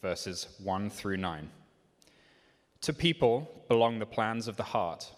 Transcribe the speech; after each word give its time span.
verses 0.00 0.48
1 0.62 0.90
through 0.90 1.16
9. 1.16 1.50
To 2.82 2.92
people 2.92 3.64
belong 3.68 3.98
the 3.98 4.06
plans 4.06 4.48
of 4.48 4.56
the 4.56 4.62
heart, 4.62 5.12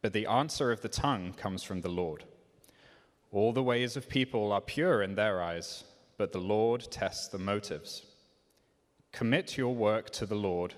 but 0.00 0.12
the 0.12 0.26
answer 0.26 0.72
of 0.72 0.80
the 0.80 0.88
tongue 0.88 1.34
comes 1.34 1.62
from 1.62 1.82
the 1.82 1.90
Lord. 1.90 2.24
All 3.30 3.52
the 3.52 3.62
ways 3.62 3.96
of 3.96 4.08
people 4.08 4.52
are 4.52 4.60
pure 4.60 5.02
in 5.02 5.14
their 5.14 5.42
eyes, 5.42 5.84
but 6.16 6.32
the 6.32 6.40
Lord 6.40 6.86
tests 6.90 7.28
the 7.28 7.38
motives. 7.38 8.02
Commit 9.12 9.56
your 9.56 9.74
work 9.74 10.10
to 10.10 10.26
the 10.26 10.34
Lord, 10.34 10.74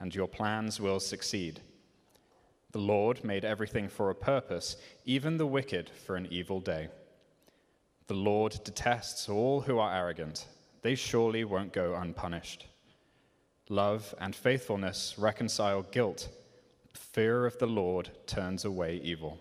and 0.00 0.14
your 0.14 0.28
plans 0.28 0.80
will 0.80 1.00
succeed. 1.00 1.60
The 2.72 2.78
Lord 2.78 3.24
made 3.24 3.44
everything 3.44 3.88
for 3.88 4.10
a 4.10 4.14
purpose, 4.14 4.76
even 5.04 5.36
the 5.36 5.46
wicked 5.46 5.90
for 5.90 6.16
an 6.16 6.28
evil 6.30 6.60
day. 6.60 6.88
The 8.06 8.14
Lord 8.14 8.58
detests 8.64 9.28
all 9.28 9.62
who 9.62 9.78
are 9.78 9.94
arrogant. 9.94 10.46
They 10.82 10.94
surely 10.94 11.44
won't 11.44 11.72
go 11.72 11.94
unpunished. 11.94 12.66
Love 13.68 14.14
and 14.20 14.34
faithfulness 14.34 15.14
reconcile 15.18 15.82
guilt. 15.82 16.28
Fear 16.92 17.46
of 17.46 17.58
the 17.58 17.66
Lord 17.66 18.10
turns 18.26 18.64
away 18.64 19.00
evil. 19.02 19.38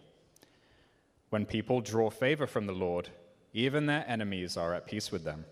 When 1.29 1.45
people 1.45 1.81
draw 1.81 2.09
favor 2.09 2.47
from 2.47 2.65
the 2.65 2.73
Lord, 2.73 3.09
even 3.53 3.85
their 3.85 4.05
enemies 4.07 4.57
are 4.57 4.73
at 4.73 4.87
peace 4.87 5.11
with 5.11 5.23
them. 5.23 5.45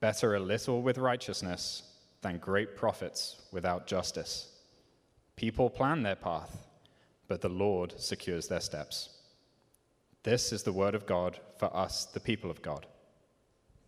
Better 0.00 0.34
a 0.34 0.40
little 0.40 0.82
with 0.82 0.98
righteousness 0.98 1.82
than 2.20 2.38
great 2.38 2.76
profits 2.76 3.42
without 3.52 3.86
justice. 3.86 4.48
People 5.36 5.70
plan 5.70 6.02
their 6.02 6.16
path, 6.16 6.66
but 7.28 7.40
the 7.40 7.48
Lord 7.48 7.94
secures 7.98 8.48
their 8.48 8.60
steps. 8.60 9.10
This 10.22 10.52
is 10.52 10.64
the 10.64 10.72
word 10.72 10.94
of 10.94 11.06
God 11.06 11.38
for 11.58 11.74
us, 11.74 12.06
the 12.06 12.20
people 12.20 12.50
of 12.50 12.60
God. 12.60 12.86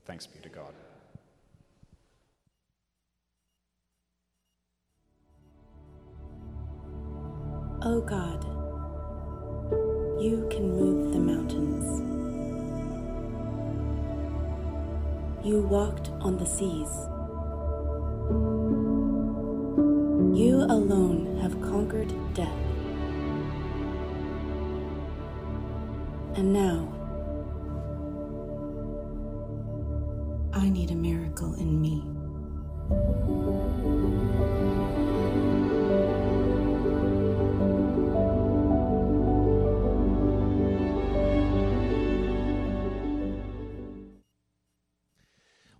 Thanks 0.05 0.27
be 0.27 0.39
to 0.41 0.49
God. 0.49 0.73
O 7.81 8.01
God, 8.01 8.43
you 10.21 10.49
can 10.51 10.69
move 10.69 11.13
the 11.13 11.21
mountains. 11.21 12.01
You 15.47 15.63
walked 15.63 16.11
on 16.21 16.37
the 16.39 16.45
seas. 16.45 16.91
You 20.37 20.67
alone 20.69 21.39
have 21.41 21.61
conquered 21.61 22.13
death. 22.35 22.49
And 26.35 26.53
now, 26.53 26.93
I 30.53 30.69
need 30.69 30.91
a 30.91 30.97
miracle 30.97 31.55
in 31.55 31.81
me. 31.81 32.03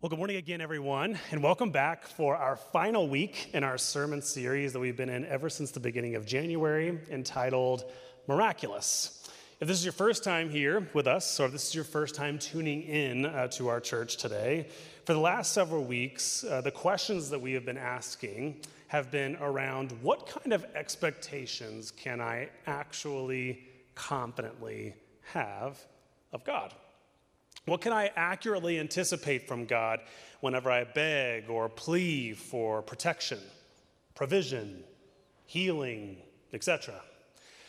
Well, 0.01 0.11
good 0.11 0.19
morning 0.21 0.37
again, 0.37 0.61
everyone, 0.61 1.19
and 1.33 1.43
welcome 1.43 1.73
back 1.73 2.07
for 2.07 2.37
our 2.37 2.55
final 2.55 3.09
week 3.09 3.51
in 3.53 3.65
our 3.65 3.77
sermon 3.77 4.23
series 4.23 4.73
that 4.73 4.79
we've 4.79 4.97
been 4.97 5.09
in 5.09 5.27
ever 5.27 5.51
since 5.51 5.73
the 5.73 5.81
beginning 5.81 6.15
of 6.15 6.25
January, 6.25 7.01
entitled 7.11 7.83
Miraculous. 8.29 9.29
If 9.59 9.67
this 9.67 9.77
is 9.77 9.85
your 9.85 9.93
first 9.93 10.23
time 10.23 10.51
here 10.51 10.89
with 10.95 11.09
us, 11.09 11.41
or 11.41 11.47
if 11.47 11.53
this 11.53 11.67
is 11.67 11.75
your 11.75 11.83
first 11.83 12.15
time 12.15 12.39
tuning 12.39 12.83
in 12.83 13.27
uh, 13.27 13.49
to 13.49 13.67
our 13.67 13.81
church 13.81 14.19
today, 14.19 14.69
for 15.05 15.15
the 15.15 15.19
last 15.19 15.53
several 15.53 15.83
weeks, 15.83 16.45
uh, 16.45 16.61
the 16.61 16.71
questions 16.71 17.29
that 17.31 17.41
we 17.41 17.53
have 17.55 17.65
been 17.65 17.77
asking 17.77 18.61
have 18.87 19.11
been 19.11 19.35
around 19.41 19.91
what 20.01 20.29
kind 20.29 20.53
of 20.53 20.65
expectations 20.77 21.91
can 21.91 22.21
I 22.21 22.51
actually 22.69 23.67
confidently 23.97 24.95
have 25.33 25.77
of 26.33 26.45
God? 26.45 26.73
What 27.69 27.83
can 27.83 27.93
I 27.93 28.11
accurately 28.17 28.81
anticipate 28.81 29.47
from 29.47 29.67
God 29.67 30.01
whenever 30.41 30.71
I 30.71 30.85
beg 30.85 31.51
or 31.51 31.69
plea 31.69 32.33
for 32.33 32.81
protection, 32.81 33.41
provision, 34.15 34.83
healing, 35.45 36.17
etc.? 36.55 36.95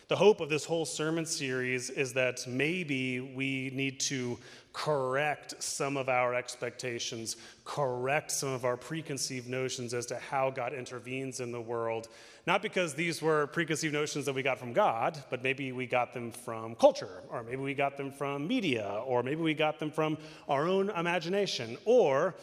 The 0.07 0.15
hope 0.15 0.39
of 0.39 0.49
this 0.49 0.63
whole 0.63 0.85
sermon 0.85 1.25
series 1.25 1.89
is 1.89 2.13
that 2.13 2.47
maybe 2.47 3.19
we 3.19 3.71
need 3.73 3.99
to 4.01 4.39
correct 4.73 5.61
some 5.61 5.97
of 5.97 6.09
our 6.09 6.33
expectations, 6.33 7.37
correct 7.65 8.31
some 8.31 8.49
of 8.49 8.65
our 8.65 8.77
preconceived 8.77 9.47
notions 9.47 9.93
as 9.93 10.05
to 10.07 10.15
how 10.15 10.49
God 10.49 10.73
intervenes 10.73 11.39
in 11.39 11.51
the 11.51 11.61
world. 11.61 12.07
Not 12.45 12.61
because 12.61 12.93
these 12.93 13.21
were 13.21 13.47
preconceived 13.47 13.93
notions 13.93 14.25
that 14.25 14.33
we 14.33 14.43
got 14.43 14.59
from 14.59 14.73
God, 14.73 15.21
but 15.29 15.43
maybe 15.43 15.71
we 15.71 15.85
got 15.85 16.13
them 16.13 16.31
from 16.31 16.75
culture, 16.75 17.23
or 17.29 17.43
maybe 17.43 17.57
we 17.57 17.73
got 17.73 17.97
them 17.97 18.11
from 18.11 18.47
media, 18.47 19.01
or 19.05 19.23
maybe 19.23 19.41
we 19.41 19.53
got 19.53 19.79
them 19.79 19.91
from 19.91 20.17
our 20.47 20.67
own 20.67 20.89
imagination, 20.91 21.77
or 21.85 22.35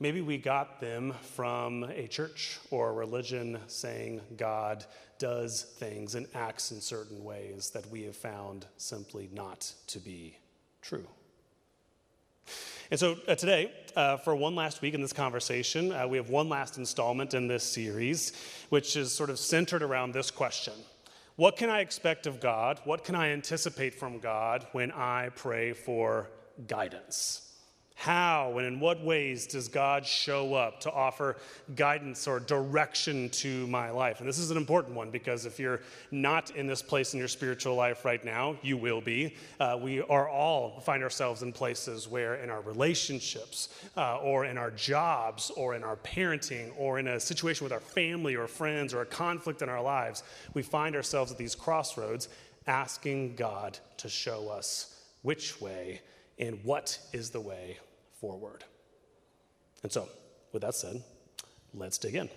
maybe 0.00 0.20
we 0.20 0.38
got 0.38 0.80
them 0.80 1.14
from 1.34 1.84
a 1.84 2.06
church 2.06 2.58
or 2.70 2.90
a 2.90 2.92
religion 2.92 3.58
saying 3.66 4.20
God 4.36 4.84
does 5.18 5.62
things 5.62 6.14
and 6.14 6.26
acts 6.34 6.70
in 6.70 6.80
certain 6.80 7.24
ways 7.24 7.70
that 7.70 7.88
we 7.90 8.02
have 8.02 8.16
found 8.16 8.66
simply 8.76 9.30
not 9.32 9.72
to 9.88 9.98
be 9.98 10.36
true. 10.82 11.06
And 12.90 13.00
so 13.00 13.16
uh, 13.26 13.34
today, 13.34 13.72
uh, 13.96 14.16
for 14.18 14.36
one 14.36 14.54
last 14.54 14.82
week 14.82 14.94
in 14.94 15.00
this 15.00 15.12
conversation, 15.12 15.92
uh, 15.92 16.06
we 16.06 16.16
have 16.18 16.30
one 16.30 16.48
last 16.48 16.78
installment 16.78 17.34
in 17.34 17.48
this 17.48 17.64
series, 17.64 18.32
which 18.68 18.96
is 18.96 19.12
sort 19.12 19.30
of 19.30 19.38
centered 19.38 19.82
around 19.82 20.12
this 20.12 20.30
question 20.30 20.74
What 21.36 21.56
can 21.56 21.70
I 21.70 21.80
expect 21.80 22.26
of 22.26 22.40
God? 22.40 22.80
What 22.84 23.04
can 23.04 23.14
I 23.14 23.30
anticipate 23.30 23.94
from 23.94 24.18
God 24.18 24.66
when 24.72 24.92
I 24.92 25.30
pray 25.34 25.72
for 25.72 26.30
guidance? 26.66 27.45
How 27.98 28.58
and 28.58 28.66
in 28.66 28.78
what 28.78 29.02
ways 29.02 29.46
does 29.46 29.68
God 29.68 30.04
show 30.04 30.52
up 30.52 30.80
to 30.80 30.92
offer 30.92 31.38
guidance 31.74 32.28
or 32.28 32.38
direction 32.38 33.30
to 33.30 33.66
my 33.68 33.88
life? 33.88 34.20
And 34.20 34.28
this 34.28 34.38
is 34.38 34.50
an 34.50 34.58
important 34.58 34.94
one 34.94 35.10
because 35.10 35.46
if 35.46 35.58
you're 35.58 35.80
not 36.10 36.50
in 36.50 36.66
this 36.66 36.82
place 36.82 37.14
in 37.14 37.18
your 37.18 37.26
spiritual 37.26 37.74
life 37.74 38.04
right 38.04 38.22
now, 38.22 38.54
you 38.62 38.76
will 38.76 39.00
be. 39.00 39.34
Uh, 39.58 39.78
we 39.80 40.02
are 40.02 40.28
all 40.28 40.78
find 40.80 41.02
ourselves 41.02 41.42
in 41.42 41.54
places 41.54 42.06
where, 42.06 42.34
in 42.34 42.50
our 42.50 42.60
relationships, 42.60 43.70
uh, 43.96 44.18
or 44.18 44.44
in 44.44 44.58
our 44.58 44.70
jobs, 44.72 45.50
or 45.56 45.74
in 45.74 45.82
our 45.82 45.96
parenting, 45.96 46.72
or 46.76 46.98
in 46.98 47.08
a 47.08 47.18
situation 47.18 47.64
with 47.64 47.72
our 47.72 47.80
family 47.80 48.36
or 48.36 48.46
friends, 48.46 48.92
or 48.92 49.00
a 49.00 49.06
conflict 49.06 49.62
in 49.62 49.70
our 49.70 49.82
lives, 49.82 50.22
we 50.52 50.62
find 50.62 50.94
ourselves 50.94 51.32
at 51.32 51.38
these 51.38 51.54
crossroads 51.54 52.28
asking 52.66 53.36
God 53.36 53.78
to 53.96 54.10
show 54.10 54.50
us 54.50 55.00
which 55.22 55.62
way 55.62 56.02
and 56.38 56.62
what 56.62 56.98
is 57.14 57.30
the 57.30 57.40
way 57.40 57.78
forward. 58.26 58.64
And 59.84 59.92
so, 59.92 60.08
with 60.52 60.62
that 60.62 60.74
said, 60.74 61.00
let's 61.72 61.96
dig 61.96 62.16
in. 62.16 62.28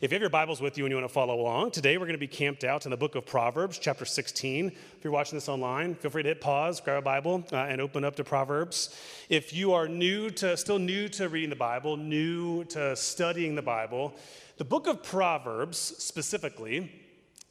If 0.00 0.10
you 0.10 0.16
have 0.16 0.20
your 0.20 0.30
Bibles 0.30 0.60
with 0.60 0.76
you 0.76 0.84
and 0.84 0.90
you 0.90 0.96
want 0.96 1.08
to 1.08 1.14
follow 1.14 1.40
along, 1.40 1.70
today 1.70 1.96
we're 1.96 2.06
going 2.06 2.14
to 2.14 2.18
be 2.18 2.26
camped 2.26 2.64
out 2.64 2.86
in 2.86 2.90
the 2.90 2.96
book 2.96 3.14
of 3.14 3.24
Proverbs, 3.24 3.78
chapter 3.78 4.04
16. 4.04 4.66
If 4.66 5.04
you're 5.04 5.12
watching 5.12 5.36
this 5.36 5.48
online, 5.48 5.94
feel 5.94 6.10
free 6.10 6.24
to 6.24 6.30
hit 6.30 6.40
pause, 6.40 6.80
grab 6.80 6.98
a 6.98 7.02
Bible, 7.02 7.44
uh, 7.52 7.56
and 7.56 7.80
open 7.80 8.02
up 8.02 8.16
to 8.16 8.24
Proverbs. 8.24 8.98
If 9.28 9.52
you 9.52 9.74
are 9.74 9.86
new 9.86 10.28
to, 10.30 10.56
still 10.56 10.80
new 10.80 11.08
to 11.10 11.28
reading 11.28 11.50
the 11.50 11.56
Bible, 11.56 11.96
new 11.96 12.64
to 12.64 12.96
studying 12.96 13.54
the 13.54 13.62
Bible, 13.62 14.14
the 14.56 14.64
book 14.64 14.88
of 14.88 15.04
Proverbs 15.04 15.78
specifically 15.78 16.90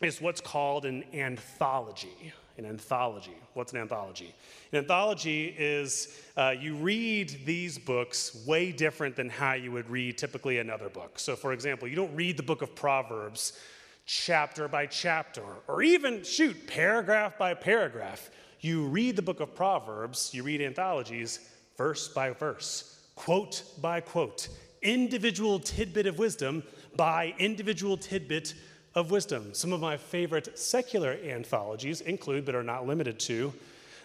is 0.01 0.19
what's 0.19 0.41
called 0.41 0.83
an 0.83 1.05
anthology 1.13 2.33
an 2.57 2.65
anthology. 2.65 3.35
What's 3.53 3.73
an 3.73 3.79
anthology? 3.79 4.33
An 4.71 4.79
anthology 4.79 5.55
is 5.57 6.19
uh, 6.35 6.53
you 6.59 6.75
read 6.75 7.29
these 7.45 7.77
books 7.77 8.45
way 8.45 8.71
different 8.71 9.15
than 9.15 9.29
how 9.29 9.53
you 9.53 9.71
would 9.71 9.89
read 9.89 10.17
typically 10.17 10.57
another 10.59 10.89
book. 10.89 11.19
So, 11.19 11.35
for 11.35 11.53
example, 11.53 11.87
you 11.87 11.95
don't 11.95 12.15
read 12.15 12.37
the 12.37 12.43
book 12.43 12.61
of 12.61 12.75
Proverbs 12.75 13.59
chapter 14.05 14.67
by 14.67 14.85
chapter, 14.85 15.43
or 15.67 15.83
even, 15.83 16.23
shoot, 16.23 16.67
paragraph 16.67 17.37
by 17.37 17.53
paragraph. 17.53 18.31
You 18.61 18.85
read 18.87 19.15
the 19.15 19.21
book 19.21 19.39
of 19.41 19.53
Proverbs, 19.53 20.31
you 20.33 20.43
read 20.43 20.61
anthologies 20.61 21.39
verse 21.77 22.07
by 22.07 22.31
verse, 22.31 23.01
quote 23.15 23.63
by 23.81 23.99
quote, 23.99 24.47
individual 24.81 25.59
tidbit 25.59 26.07
of 26.07 26.17
wisdom 26.17 26.63
by 26.95 27.33
individual 27.37 27.97
tidbit 27.97 28.53
of 28.97 29.11
wisdom. 29.11 29.53
Some 29.53 29.73
of 29.73 29.79
my 29.79 29.95
favorite 29.95 30.57
secular 30.57 31.19
anthologies 31.23 32.01
include, 32.01 32.45
but 32.45 32.55
are 32.55 32.63
not 32.63 32.87
limited 32.87 33.19
to, 33.19 33.53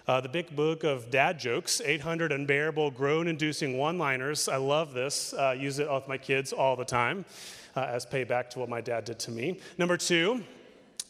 uh, 0.07 0.21
the 0.21 0.29
big 0.29 0.55
book 0.55 0.85
of 0.85 1.11
dad 1.11 1.41
jokes, 1.41 1.81
800 1.83 2.31
unbearable, 2.31 2.91
groan 2.91 3.27
inducing 3.27 3.79
one 3.79 3.97
liners. 3.97 4.51
I 4.51 4.59
love 4.59 4.93
this. 4.93 5.33
Uh, 5.33 5.57
use 5.59 5.79
it 5.79 5.91
with 5.91 6.07
my 6.09 6.19
kids 6.19 6.53
all 6.53 6.77
the 6.77 6.85
time 6.85 7.25
uh, 7.75 7.87
as 7.89 8.05
payback 8.05 8.51
to 8.51 8.59
what 8.59 8.69
my 8.69 8.83
dad 8.83 9.07
did 9.07 9.19
to 9.21 9.31
me. 9.31 9.59
Number 9.79 9.97
two, 9.97 10.45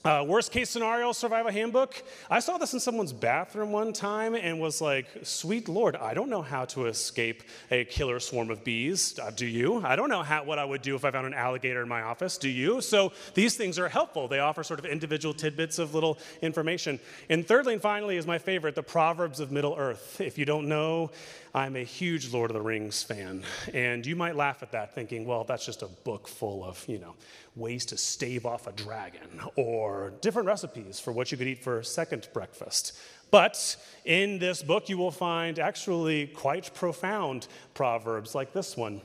uh, 0.05 0.25
worst 0.27 0.51
case 0.51 0.69
scenario 0.69 1.13
survival 1.13 1.53
handbook. 1.53 2.03
I 2.31 2.41
saw 2.41 2.59
this 2.59 2.73
in 2.73 2.81
someone's 2.81 3.13
bathroom 3.13 3.73
one 3.73 3.93
time 3.93 4.35
and 4.35 4.61
was 4.61 4.81
like, 4.81 5.07
sweet 5.23 5.69
Lord, 5.69 5.97
I 5.97 6.15
don't 6.15 6.29
know 6.29 6.43
how 6.43 6.65
to 6.67 6.87
escape 6.87 7.43
a 7.71 7.85
killer 7.85 8.19
swarm 8.19 8.51
of 8.51 8.65
bees. 8.65 9.19
Uh, 9.19 9.31
do 9.31 9.47
you? 9.47 9.81
I 9.85 9.95
don't 9.95 10.09
know 10.09 10.23
how, 10.23 10.45
what 10.45 10.59
I 10.59 10.65
would 10.65 10.83
do 10.83 10.97
if 10.97 11.05
I 11.05 11.11
found 11.11 11.27
an 11.27 11.35
alligator 11.35 11.83
in 11.83 11.89
my 11.89 12.03
office. 12.03 12.37
Do 12.37 12.49
you? 12.49 12.81
So 12.81 13.13
these 13.35 13.57
things 13.57 13.79
are 13.79 13.89
helpful. 13.89 14.27
They 14.27 14.41
offer 14.41 14.65
sort 14.65 14.81
of 14.81 14.87
individual 14.87 15.35
tidbits 15.35 15.79
of 15.79 15.95
little 15.95 16.19
information. 16.41 16.99
And 17.29 17.47
thirdly 17.47 17.75
and 17.75 17.83
finally 17.83 18.17
is 18.17 18.27
my 18.27 18.39
favorite, 18.39 18.75
the 18.75 18.83
Proverbs 18.83 19.39
of 19.41 19.53
Middle 19.53 19.77
Earth. 19.79 20.21
If 20.21 20.37
you 20.37 20.45
don't 20.45 20.69
know, 20.69 21.11
I'm 21.55 21.77
a 21.77 21.85
huge 21.85 22.33
Lord 22.33 22.51
of 22.51 22.55
the 22.55 22.63
Rings 22.63 23.03
fan. 23.03 23.43
And 23.75 24.07
you 24.07 24.17
might 24.17 24.37
laugh 24.37 24.63
at 24.63 24.73
that 24.73 24.95
thinking, 24.95 25.27
well, 25.27 25.45
that's 25.45 25.67
just 25.67 25.83
a 25.83 25.87
book 25.87 26.27
full 26.27 26.65
of, 26.65 26.83
you 26.89 26.99
know, 26.99 27.15
ways 27.55 27.85
to 27.87 27.97
stave 27.99 28.47
off 28.47 28.67
a 28.67 28.73
dragon 28.73 29.41
or 29.57 29.92
different 30.21 30.47
recipes 30.47 31.01
for 31.01 31.13
what 31.13 31.31
you 31.31 31.39
could 31.39 31.47
eat 31.47 31.63
for 31.63 31.83
second 31.83 32.29
breakfast. 32.33 32.99
But 33.31 33.77
in 34.05 34.39
this 34.39 34.63
book, 34.63 34.89
you 34.89 34.99
will 34.99 35.11
find 35.11 35.59
actually 35.59 36.27
quite 36.27 36.75
profound 36.75 37.47
proverbs 37.75 38.35
like 38.35 38.53
this 38.53 38.77
one 38.77 39.01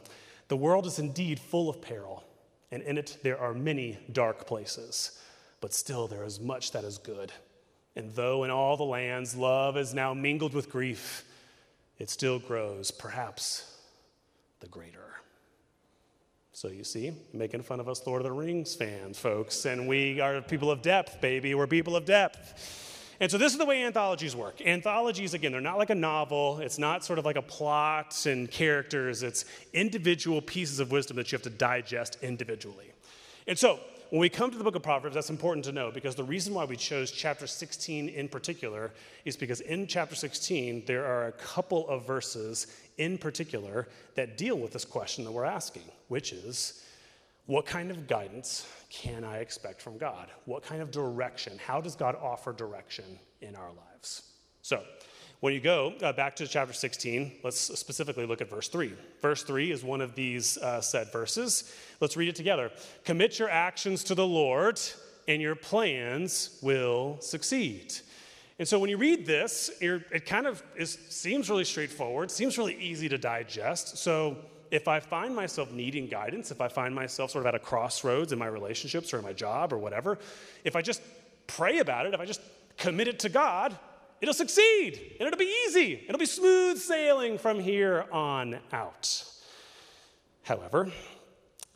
The 0.50 0.58
world 0.58 0.86
is 0.86 1.00
indeed 1.00 1.40
full 1.40 1.70
of 1.70 1.82
peril, 1.82 2.24
and 2.72 2.84
in 2.84 2.98
it 2.98 3.18
there 3.24 3.40
are 3.40 3.54
many 3.54 3.98
dark 4.12 4.46
places, 4.46 5.20
but 5.62 5.74
still 5.74 6.08
there 6.08 6.26
is 6.26 6.40
much 6.40 6.72
that 6.72 6.84
is 6.84 6.98
good. 6.98 7.32
And 7.96 8.14
though 8.14 8.44
in 8.44 8.52
all 8.52 8.78
the 8.78 8.84
lands 8.84 9.36
love 9.36 9.78
is 9.78 9.94
now 9.94 10.14
mingled 10.14 10.54
with 10.54 10.70
grief, 10.70 11.24
it 11.98 12.10
still 12.10 12.38
grows, 12.38 12.92
perhaps 12.92 13.78
the 14.60 14.68
greater. 14.68 15.07
So 16.58 16.70
you 16.70 16.84
see, 16.84 17.14
making 17.34 17.62
fun 17.62 17.80
of 17.80 17.88
us 17.88 18.02
Lord 18.08 18.22
of 18.22 18.24
the 18.24 18.32
Rings 18.32 18.74
fans, 18.74 19.20
folks, 19.20 19.66
and 19.66 19.88
we 19.88 20.20
are 20.20 20.42
people 20.42 20.72
of 20.72 20.82
depth, 20.82 21.22
baby. 21.22 21.54
We're 21.54 21.68
people 21.68 21.96
of 21.96 22.04
depth. 22.04 23.14
And 23.20 23.30
so 23.30 23.38
this 23.38 23.52
is 23.52 23.60
the 23.60 23.66
way 23.66 23.84
anthologies 23.84 24.36
work. 24.36 24.60
Anthologies, 24.66 25.36
again, 25.36 25.52
they're 25.52 25.62
not 25.62 25.78
like 25.78 25.92
a 25.92 25.96
novel. 25.96 26.58
It's 26.58 26.80
not 26.80 27.06
sort 27.06 27.20
of 27.20 27.26
like 27.26 27.36
a 27.36 27.44
plot 27.44 28.26
and 28.26 28.50
characters. 28.50 29.22
It's 29.22 29.46
individual 29.72 30.42
pieces 30.42 30.80
of 30.80 30.90
wisdom 30.90 31.18
that 31.18 31.32
you 31.32 31.36
have 31.36 31.44
to 31.44 31.52
digest 31.52 32.18
individually. 32.24 32.92
And 33.46 33.56
so 33.56 33.80
when 34.10 34.20
we 34.20 34.28
come 34.28 34.50
to 34.50 34.58
the 34.58 34.64
book 34.64 34.76
of 34.76 34.82
Proverbs, 34.82 35.14
that's 35.14 35.30
important 35.30 35.64
to 35.66 35.72
know 35.72 35.92
because 35.92 36.16
the 36.16 36.24
reason 36.24 36.56
why 36.56 36.66
we 36.66 36.76
chose 36.76 37.12
chapter 37.12 37.46
16 37.46 38.10
in 38.10 38.28
particular 38.28 38.94
is 39.26 39.38
because 39.38 39.62
in 39.62 39.86
chapter 39.86 40.16
16, 40.16 40.86
there 40.88 41.06
are 41.06 41.28
a 41.28 41.34
couple 41.34 41.88
of 41.88 42.08
verses 42.08 42.66
in 42.98 43.20
particular 43.20 43.88
that 44.16 44.40
deal 44.40 44.58
with 44.58 44.74
this 44.74 44.86
question 44.86 45.24
that 45.24 45.32
we're 45.32 45.46
asking, 45.46 45.84
which 46.08 46.32
is 46.32 46.84
what 47.46 47.66
kind 47.66 47.92
of 47.92 48.08
guidance 48.08 48.68
can 48.90 49.24
I 49.24 49.38
expect 49.38 49.82
from 49.82 49.98
God? 49.98 50.28
What 50.46 50.64
kind 50.64 50.82
of 50.82 50.92
direction? 50.92 51.58
How 51.66 51.80
does 51.80 51.96
God 51.96 52.16
offer 52.16 52.52
direction 52.52 53.06
in 53.42 53.56
our 53.56 53.70
lives? 53.70 54.24
So, 54.62 54.84
when 55.40 55.54
you 55.54 55.60
go 55.60 55.94
uh, 56.02 56.14
back 56.14 56.36
to 56.38 56.48
chapter 56.48 56.74
16, 56.74 57.32
let's 57.44 57.60
specifically 57.60 58.26
look 58.26 58.42
at 58.42 58.50
verse 58.50 58.70
3. 58.70 58.92
Verse 59.22 59.44
3 59.44 59.72
is 59.72 59.84
one 59.84 60.02
of 60.02 60.16
these 60.16 60.58
uh, 60.58 60.82
said 60.82 61.12
verses. 61.12 61.72
Let's 62.02 62.18
read 62.18 62.28
it 62.28 62.36
together. 62.36 62.72
Commit 63.06 63.38
your 63.38 63.50
actions 63.50 64.04
to 64.06 64.16
the 64.16 64.26
Lord, 64.26 64.80
and 65.28 65.40
your 65.40 65.54
plans 65.54 66.58
will 66.64 67.18
succeed. 67.20 67.94
And 68.58 68.68
so 68.68 68.80
when 68.80 68.90
you 68.90 68.98
read 68.98 69.28
this, 69.28 69.70
it 69.80 70.26
kind 70.26 70.48
of 70.48 70.64
is, 70.76 70.98
seems 71.10 71.50
really 71.50 71.66
straightforward, 71.66 72.32
seems 72.32 72.58
really 72.58 72.76
easy 72.76 73.08
to 73.08 73.18
digest. 73.20 73.98
So 74.00 74.38
if 74.72 74.88
I 74.88 75.00
find 75.00 75.36
myself 75.36 75.72
needing 75.72 76.08
guidance, 76.08 76.52
if 76.52 76.62
I 76.62 76.68
find 76.68 76.94
myself 76.94 77.32
sort 77.32 77.44
of 77.44 77.48
at 77.48 77.56
a 77.56 77.60
crossroads 77.60 78.32
in 78.32 78.40
my 78.40 78.48
relationships 78.48 79.14
or 79.14 79.18
in 79.18 79.24
my 79.24 79.34
job 79.34 79.74
or 79.74 79.78
whatever, 79.78 80.18
if 80.64 80.76
I 80.76 80.82
just 80.82 81.02
pray 81.48 81.80
about 81.80 82.06
it, 82.06 82.14
if 82.14 82.20
I 82.20 82.26
just 82.26 82.42
commit 82.78 83.08
it 83.08 83.20
to 83.20 83.30
God, 83.30 83.78
it'll 84.22 84.34
succeed 84.34 85.16
and 85.20 85.28
it'll 85.28 85.40
be 85.40 85.54
easy. 85.68 86.04
It'll 86.08 86.20
be 86.20 86.26
smooth 86.26 86.78
sailing 86.78 87.38
from 87.38 87.60
here 87.60 88.06
on 88.12 88.60
out. 88.72 89.24
However, 90.44 90.92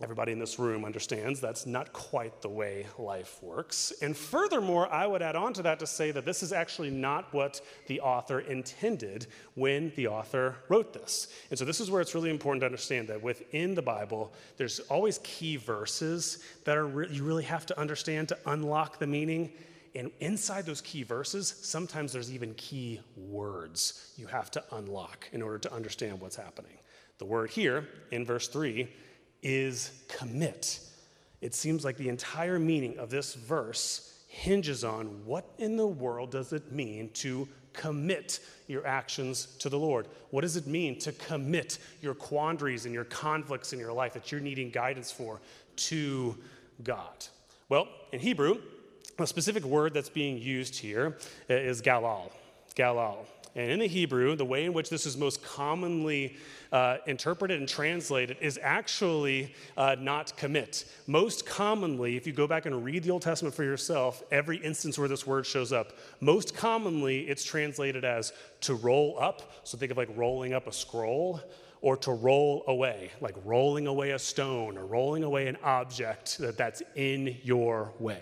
everybody 0.02 0.32
in 0.32 0.40
this 0.40 0.58
room 0.58 0.84
understands 0.84 1.40
that's 1.40 1.66
not 1.66 1.94
quite 1.94 2.42
the 2.42 2.50
way 2.50 2.86
life 2.98 3.42
works. 3.42 3.94
And 4.02 4.18
furthermore, 4.18 4.92
I 4.92 5.06
would 5.06 5.22
add 5.22 5.36
on 5.36 5.54
to 5.54 5.62
that 5.64 5.80
to 5.80 5.88
say 5.88 6.12
that 6.12 6.26
this 6.26 6.42
is 6.42 6.52
actually 6.52 6.90
not 6.90 7.34
what 7.34 7.62
the 7.88 8.02
author 8.02 8.40
intended 8.40 9.28
when 9.56 9.92
the 9.96 10.08
author 10.08 10.56
wrote 10.70 10.94
this. 10.94 11.28
And 11.50 11.60
so, 11.60 11.66
this 11.66 11.80
is 11.80 11.92
where 11.92 12.02
it's 12.02 12.16
really 12.16 12.30
important 12.30 12.62
to 12.62 12.66
understand 12.66 13.08
that 13.10 13.22
within 13.22 13.76
the 13.76 13.82
Bible, 13.82 14.34
there's 14.58 14.80
always 14.82 15.20
key 15.24 15.58
verses 15.58 16.44
that 16.66 16.78
are 16.78 16.88
re- 16.88 17.08
you 17.12 17.24
really 17.24 17.44
have 17.44 17.66
to 17.68 17.80
understand 17.80 18.30
to 18.30 18.38
unlock 18.48 19.00
the 19.00 19.08
meaning. 19.08 19.52
And 19.94 20.10
inside 20.22 20.66
those 20.66 20.82
key 20.82 21.04
verses, 21.04 21.54
sometimes 21.62 22.14
there's 22.14 22.32
even 22.32 22.54
key 22.54 23.02
words 23.18 24.14
you 24.16 24.26
have 24.28 24.50
to 24.52 24.64
unlock 24.72 25.28
in 25.34 25.42
order 25.42 25.58
to 25.60 25.74
understand 25.74 26.22
what's 26.22 26.38
happening. 26.38 26.78
The 27.18 27.26
word 27.26 27.50
here 27.52 27.88
in 28.10 28.26
verse 28.26 28.48
3 28.48 28.90
is 29.42 29.92
commit. 30.08 30.80
It 31.42 31.56
seems 31.56 31.84
like 31.84 31.98
the 31.98 32.10
entire 32.10 32.60
meaning 32.60 32.98
of 32.98 33.10
this 33.10 33.34
verse 33.34 34.08
hinges 34.28 34.84
on 34.84 35.26
what 35.26 35.46
in 35.58 35.76
the 35.76 35.88
world 35.88 36.32
does 36.32 36.54
it 36.54 36.72
mean 36.72 37.10
to 37.14 37.48
commit 37.74 38.40
your 38.68 38.86
actions 38.86 39.48
to 39.60 39.70
the 39.70 39.78
Lord? 39.78 40.08
What 40.30 40.42
does 40.42 40.56
it 40.56 40.68
mean 40.68 41.00
to 41.00 41.12
commit 41.12 41.80
your 42.02 42.14
quandaries 42.14 42.86
and 42.86 42.94
your 42.94 43.04
conflicts 43.04 43.74
in 43.74 43.80
your 43.80 43.94
life 43.94 44.14
that 44.14 44.32
you're 44.32 44.42
needing 44.42 44.70
guidance 44.70 45.12
for 45.12 45.42
to 45.76 46.38
God? 46.84 47.26
Well, 47.70 47.88
in 48.12 48.20
Hebrew, 48.20 48.60
a 49.18 49.28
specific 49.28 49.64
word 49.64 49.94
that's 49.94 50.10
being 50.10 50.38
used 50.38 50.78
here 50.78 51.18
is 51.50 51.82
galal. 51.82 52.32
Galal. 52.76 53.26
And 53.56 53.70
in 53.70 53.80
the 53.80 53.88
Hebrew, 53.88 54.36
the 54.36 54.46
way 54.46 54.66
in 54.66 54.74
which 54.74 54.90
this 54.90 55.06
is 55.06 55.18
most 55.18 55.44
commonly 55.44 56.38
uh, 56.72 56.98
interpreted 57.06 57.60
and 57.60 57.68
translated 57.68 58.38
is 58.40 58.58
actually 58.62 59.54
uh, 59.76 59.98
not 60.00 60.36
commit. 60.38 60.86
Most 61.06 61.46
commonly, 61.46 62.16
if 62.16 62.26
you 62.26 62.32
go 62.32 62.48
back 62.48 62.66
and 62.66 62.84
read 62.84 63.04
the 63.04 63.12
Old 63.12 63.22
Testament 63.22 63.54
for 63.54 63.64
yourself, 63.64 64.24
every 64.32 64.58
instance 64.58 64.98
where 64.98 65.10
this 65.10 65.28
word 65.28 65.46
shows 65.46 65.74
up, 65.74 65.94
most 66.22 66.56
commonly 66.56 67.22
it's 67.22 67.44
translated 67.44 68.06
as 68.06 68.32
to 68.62 68.76
roll 68.76 69.18
up. 69.20 69.52
So 69.64 69.78
think 69.78 69.92
of 69.92 69.98
like 69.98 70.10
rolling 70.16 70.54
up 70.54 70.68
a 70.68 70.74
scroll 70.74 71.42
or 71.82 71.98
to 71.98 72.12
roll 72.12 72.64
away, 72.68 73.12
like 73.20 73.36
rolling 73.44 73.88
away 73.88 74.12
a 74.12 74.20
stone 74.20 74.78
or 74.78 74.86
rolling 74.86 75.24
away 75.24 75.48
an 75.48 75.58
object 75.64 76.38
that, 76.38 76.56
that's 76.56 76.82
in 76.96 77.36
your 77.44 77.92
way. 78.00 78.22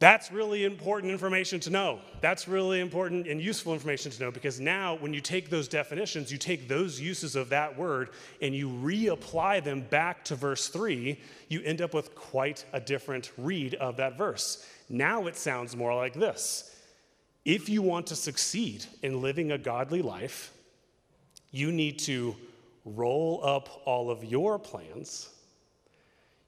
That's 0.00 0.30
really 0.30 0.64
important 0.64 1.12
information 1.12 1.58
to 1.60 1.70
know. 1.70 1.98
That's 2.20 2.46
really 2.46 2.78
important 2.78 3.26
and 3.26 3.40
useful 3.40 3.72
information 3.72 4.12
to 4.12 4.22
know 4.22 4.30
because 4.30 4.60
now, 4.60 4.94
when 4.94 5.12
you 5.12 5.20
take 5.20 5.50
those 5.50 5.66
definitions, 5.66 6.30
you 6.30 6.38
take 6.38 6.68
those 6.68 7.00
uses 7.00 7.34
of 7.34 7.48
that 7.48 7.76
word 7.76 8.10
and 8.40 8.54
you 8.54 8.68
reapply 8.68 9.64
them 9.64 9.80
back 9.80 10.24
to 10.26 10.36
verse 10.36 10.68
3, 10.68 11.18
you 11.48 11.62
end 11.62 11.82
up 11.82 11.94
with 11.94 12.14
quite 12.14 12.64
a 12.72 12.78
different 12.78 13.32
read 13.36 13.74
of 13.74 13.96
that 13.96 14.16
verse. 14.16 14.64
Now 14.88 15.26
it 15.26 15.36
sounds 15.36 15.74
more 15.74 15.94
like 15.94 16.14
this 16.14 16.76
If 17.44 17.68
you 17.68 17.82
want 17.82 18.06
to 18.08 18.16
succeed 18.16 18.86
in 19.02 19.20
living 19.20 19.50
a 19.50 19.58
godly 19.58 20.02
life, 20.02 20.52
you 21.50 21.72
need 21.72 21.98
to 22.00 22.36
roll 22.84 23.40
up 23.42 23.82
all 23.84 24.10
of 24.12 24.22
your 24.22 24.60
plans 24.60 25.30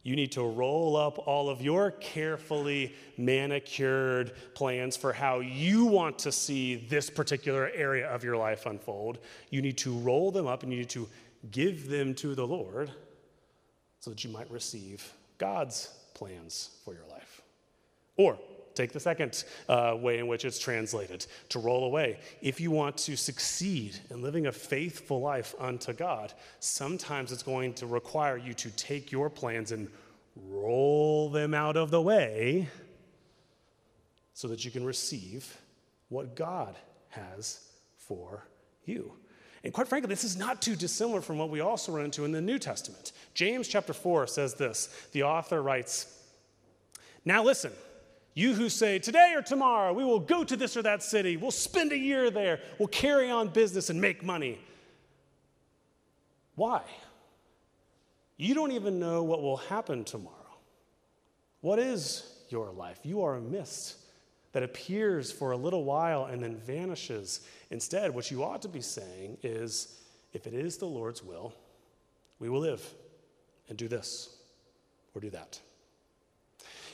you 0.03 0.17
need 0.17 0.33
to 0.33 0.43
roll 0.43 0.97
up 0.97 1.19
all 1.27 1.51
of 1.51 1.61
your 1.61 1.91
carefully 1.91 2.95
manicured 3.19 4.33
plans 4.55 4.97
for 4.97 5.13
how 5.13 5.41
you 5.41 5.85
want 5.85 6.19
to 6.21 6.33
see 6.33 6.77
this 6.77 7.11
particular 7.11 7.71
area 7.75 8.09
of 8.09 8.25
your 8.25 8.37
life 8.37 8.65
unfold. 8.65 9.19
You 9.51 9.61
need 9.61 9.77
to 9.79 9.93
roll 9.99 10.31
them 10.31 10.47
up 10.47 10.63
and 10.63 10.73
you 10.73 10.79
need 10.79 10.91
to 10.91 11.09
give 11.51 11.89
them 11.89 12.15
to 12.15 12.35
the 12.35 12.47
Lord 12.47 12.91
so 13.99 14.11
that 14.11 14.25
you 14.25 14.31
might 14.31 14.51
receive 14.51 15.13
God's 15.37 15.91
plans 16.15 16.71
for 16.85 16.95
your 16.95 17.07
life. 17.11 17.43
Or 18.17 18.39
Take 18.81 18.93
the 18.93 18.99
second 18.99 19.45
uh, 19.69 19.95
way 20.01 20.21
in 20.21 20.27
which 20.27 20.47
it's 20.47 20.59
translated 20.59 21.27
to 21.51 21.59
roll 21.59 21.85
away. 21.85 22.19
If 22.41 22.63
you 22.63 22.71
want 22.71 22.97
to 22.97 23.15
succeed 23.15 23.99
in 24.09 24.23
living 24.23 24.47
a 24.47 24.53
faithful 24.53 25.21
life 25.21 25.55
unto 25.59 25.93
God, 25.93 26.33
sometimes 26.61 27.31
it's 27.31 27.43
going 27.43 27.75
to 27.75 27.87
require 27.87 28.39
you 28.39 28.55
to 28.55 28.71
take 28.71 29.13
your 29.13 29.29
plans 29.29 29.73
and 29.73 29.87
roll 30.35 31.29
them 31.29 31.53
out 31.53 31.77
of 31.77 31.91
the 31.91 32.01
way 32.01 32.71
so 34.33 34.49
that 34.49 34.65
you 34.65 34.71
can 34.71 34.87
receive 34.87 35.55
what 36.09 36.35
God 36.35 36.75
has 37.11 37.61
for 37.99 38.47
you. 38.87 39.13
And 39.63 39.75
quite 39.75 39.89
frankly, 39.89 40.09
this 40.09 40.25
is 40.25 40.39
not 40.39 40.63
too 40.63 40.75
dissimilar 40.75 41.21
from 41.21 41.37
what 41.37 41.51
we 41.51 41.61
also 41.61 41.93
run 41.93 42.07
into 42.07 42.25
in 42.25 42.33
the 42.33 42.41
New 42.41 42.59
Testament. 42.59 43.13
James 43.35 43.69
chapter 43.69 43.93
4 43.93 44.27
says 44.27 44.55
this. 44.55 44.89
The 45.13 45.25
author 45.25 45.63
writes, 45.63 46.19
Now 47.27 47.45
listen, 47.45 47.73
you 48.35 48.55
who 48.55 48.69
say, 48.69 48.99
Today 48.99 49.33
or 49.35 49.43
tomorrow, 49.43 49.93
we 49.93 50.05
will 50.05 50.21
go 50.21 50.45
to 50.45 50.57
this 50.57 50.77
or 50.77 50.83
that 50.83 51.03
city, 51.03 51.37
we'll 51.37 51.51
spend 51.51 51.93
a 51.93 51.99
year 51.99 52.31
there, 52.31 52.61
we'll 52.79 52.89
carry 52.89 53.31
on 53.31 53.49
business 53.49 53.91
and 53.91 54.01
make 54.01 54.23
money. 54.23 54.59
Why? 56.55 56.83
You 58.37 58.55
don't 58.55 58.73
even 58.73 58.99
know 58.99 59.23
what 59.23 59.43
will 59.43 59.59
happen 59.59 60.05
tomorrow. 60.05 60.37
What 61.61 61.79
is 61.79 62.25
your 62.49 62.71
life? 62.71 63.01
You 63.03 63.23
are 63.23 63.37
a 63.37 63.41
mist 63.41 63.97
that 64.53 64.63
appears 64.63 65.31
for 65.31 65.53
a 65.53 65.57
little 65.57 65.85
while 65.85 66.25
and 66.25 66.43
then 66.43 66.57
vanishes. 66.57 67.41
Instead, 67.71 68.15
what 68.15 68.31
you 68.31 68.43
ought 68.43 68.63
to 68.63 68.69
be 68.69 68.81
saying 68.81 69.37
is 69.43 70.01
if 70.33 70.47
it 70.47 70.55
is 70.55 70.77
the 70.77 70.87
Lord's 70.87 71.23
will, 71.23 71.53
we 72.39 72.49
will 72.49 72.61
live 72.61 72.83
and 73.69 73.77
do 73.79 73.89
this 73.89 74.37
or 75.15 75.21
do 75.21 75.31
that. 75.31 75.61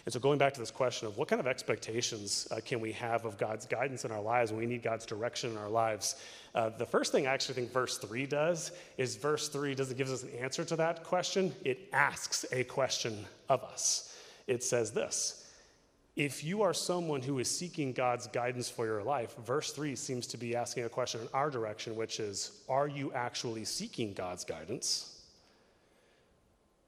And 0.06 0.12
so, 0.12 0.20
going 0.20 0.38
back 0.38 0.54
to 0.54 0.60
this 0.60 0.70
question 0.70 1.08
of 1.08 1.18
what 1.18 1.26
kind 1.26 1.40
of 1.40 1.48
expectations 1.48 2.46
uh, 2.52 2.60
can 2.64 2.80
we 2.80 2.92
have 2.92 3.24
of 3.24 3.36
God's 3.36 3.66
guidance 3.66 4.04
in 4.04 4.12
our 4.12 4.22
lives 4.22 4.52
when 4.52 4.60
we 4.60 4.66
need 4.66 4.82
God's 4.82 5.04
direction 5.04 5.50
in 5.50 5.58
our 5.58 5.68
lives, 5.68 6.14
uh, 6.54 6.70
the 6.70 6.86
first 6.86 7.10
thing 7.10 7.26
I 7.26 7.34
actually 7.34 7.56
think 7.56 7.72
verse 7.72 7.98
3 7.98 8.24
does 8.26 8.70
is 8.98 9.16
verse 9.16 9.48
3 9.48 9.74
doesn't 9.74 9.98
give 9.98 10.08
us 10.08 10.22
an 10.22 10.30
answer 10.40 10.64
to 10.64 10.76
that 10.76 11.02
question, 11.02 11.52
it 11.64 11.88
asks 11.92 12.46
a 12.52 12.62
question 12.64 13.24
of 13.48 13.64
us. 13.64 14.16
It 14.46 14.62
says 14.62 14.92
this 14.92 15.44
if 16.14 16.42
you 16.42 16.62
are 16.62 16.72
someone 16.72 17.20
who 17.20 17.40
is 17.40 17.50
seeking 17.50 17.92
God's 17.92 18.28
guidance 18.28 18.70
for 18.70 18.86
your 18.86 19.02
life, 19.02 19.36
verse 19.44 19.72
3 19.72 19.96
seems 19.96 20.28
to 20.28 20.38
be 20.38 20.54
asking 20.54 20.84
a 20.84 20.88
question 20.88 21.20
in 21.20 21.28
our 21.34 21.50
direction, 21.50 21.96
which 21.96 22.20
is 22.20 22.62
Are 22.68 22.86
you 22.86 23.12
actually 23.12 23.64
seeking 23.64 24.14
God's 24.14 24.44
guidance? 24.44 25.15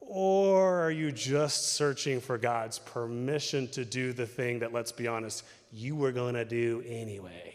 Or 0.00 0.80
are 0.80 0.90
you 0.90 1.12
just 1.12 1.72
searching 1.72 2.20
for 2.20 2.38
God's 2.38 2.78
permission 2.78 3.68
to 3.68 3.84
do 3.84 4.12
the 4.12 4.26
thing 4.26 4.60
that, 4.60 4.72
let's 4.72 4.92
be 4.92 5.06
honest, 5.06 5.44
you 5.72 5.96
were 5.96 6.12
going 6.12 6.34
to 6.34 6.44
do 6.44 6.82
anyway? 6.86 7.54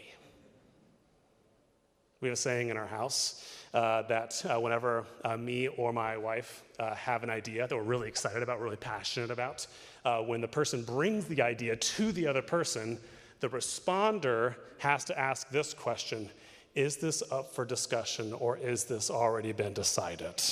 We 2.20 2.28
have 2.28 2.34
a 2.34 2.40
saying 2.40 2.68
in 2.68 2.76
our 2.76 2.86
house 2.86 3.46
uh, 3.74 4.02
that 4.02 4.42
uh, 4.48 4.58
whenever 4.58 5.04
uh, 5.24 5.36
me 5.36 5.68
or 5.68 5.92
my 5.92 6.16
wife 6.16 6.62
uh, 6.78 6.94
have 6.94 7.22
an 7.22 7.28
idea 7.28 7.66
that 7.66 7.76
we're 7.76 7.82
really 7.82 8.08
excited 8.08 8.42
about, 8.42 8.60
really 8.60 8.76
passionate 8.76 9.30
about, 9.30 9.66
uh, 10.04 10.20
when 10.20 10.40
the 10.40 10.48
person 10.48 10.84
brings 10.84 11.26
the 11.26 11.42
idea 11.42 11.76
to 11.76 12.12
the 12.12 12.26
other 12.26 12.40
person, 12.40 12.98
the 13.40 13.48
responder 13.48 14.54
has 14.78 15.04
to 15.04 15.18
ask 15.18 15.50
this 15.50 15.74
question 15.74 16.30
Is 16.74 16.96
this 16.96 17.22
up 17.30 17.52
for 17.52 17.64
discussion 17.64 18.32
or 18.32 18.56
is 18.56 18.84
this 18.84 19.10
already 19.10 19.52
been 19.52 19.74
decided? 19.74 20.42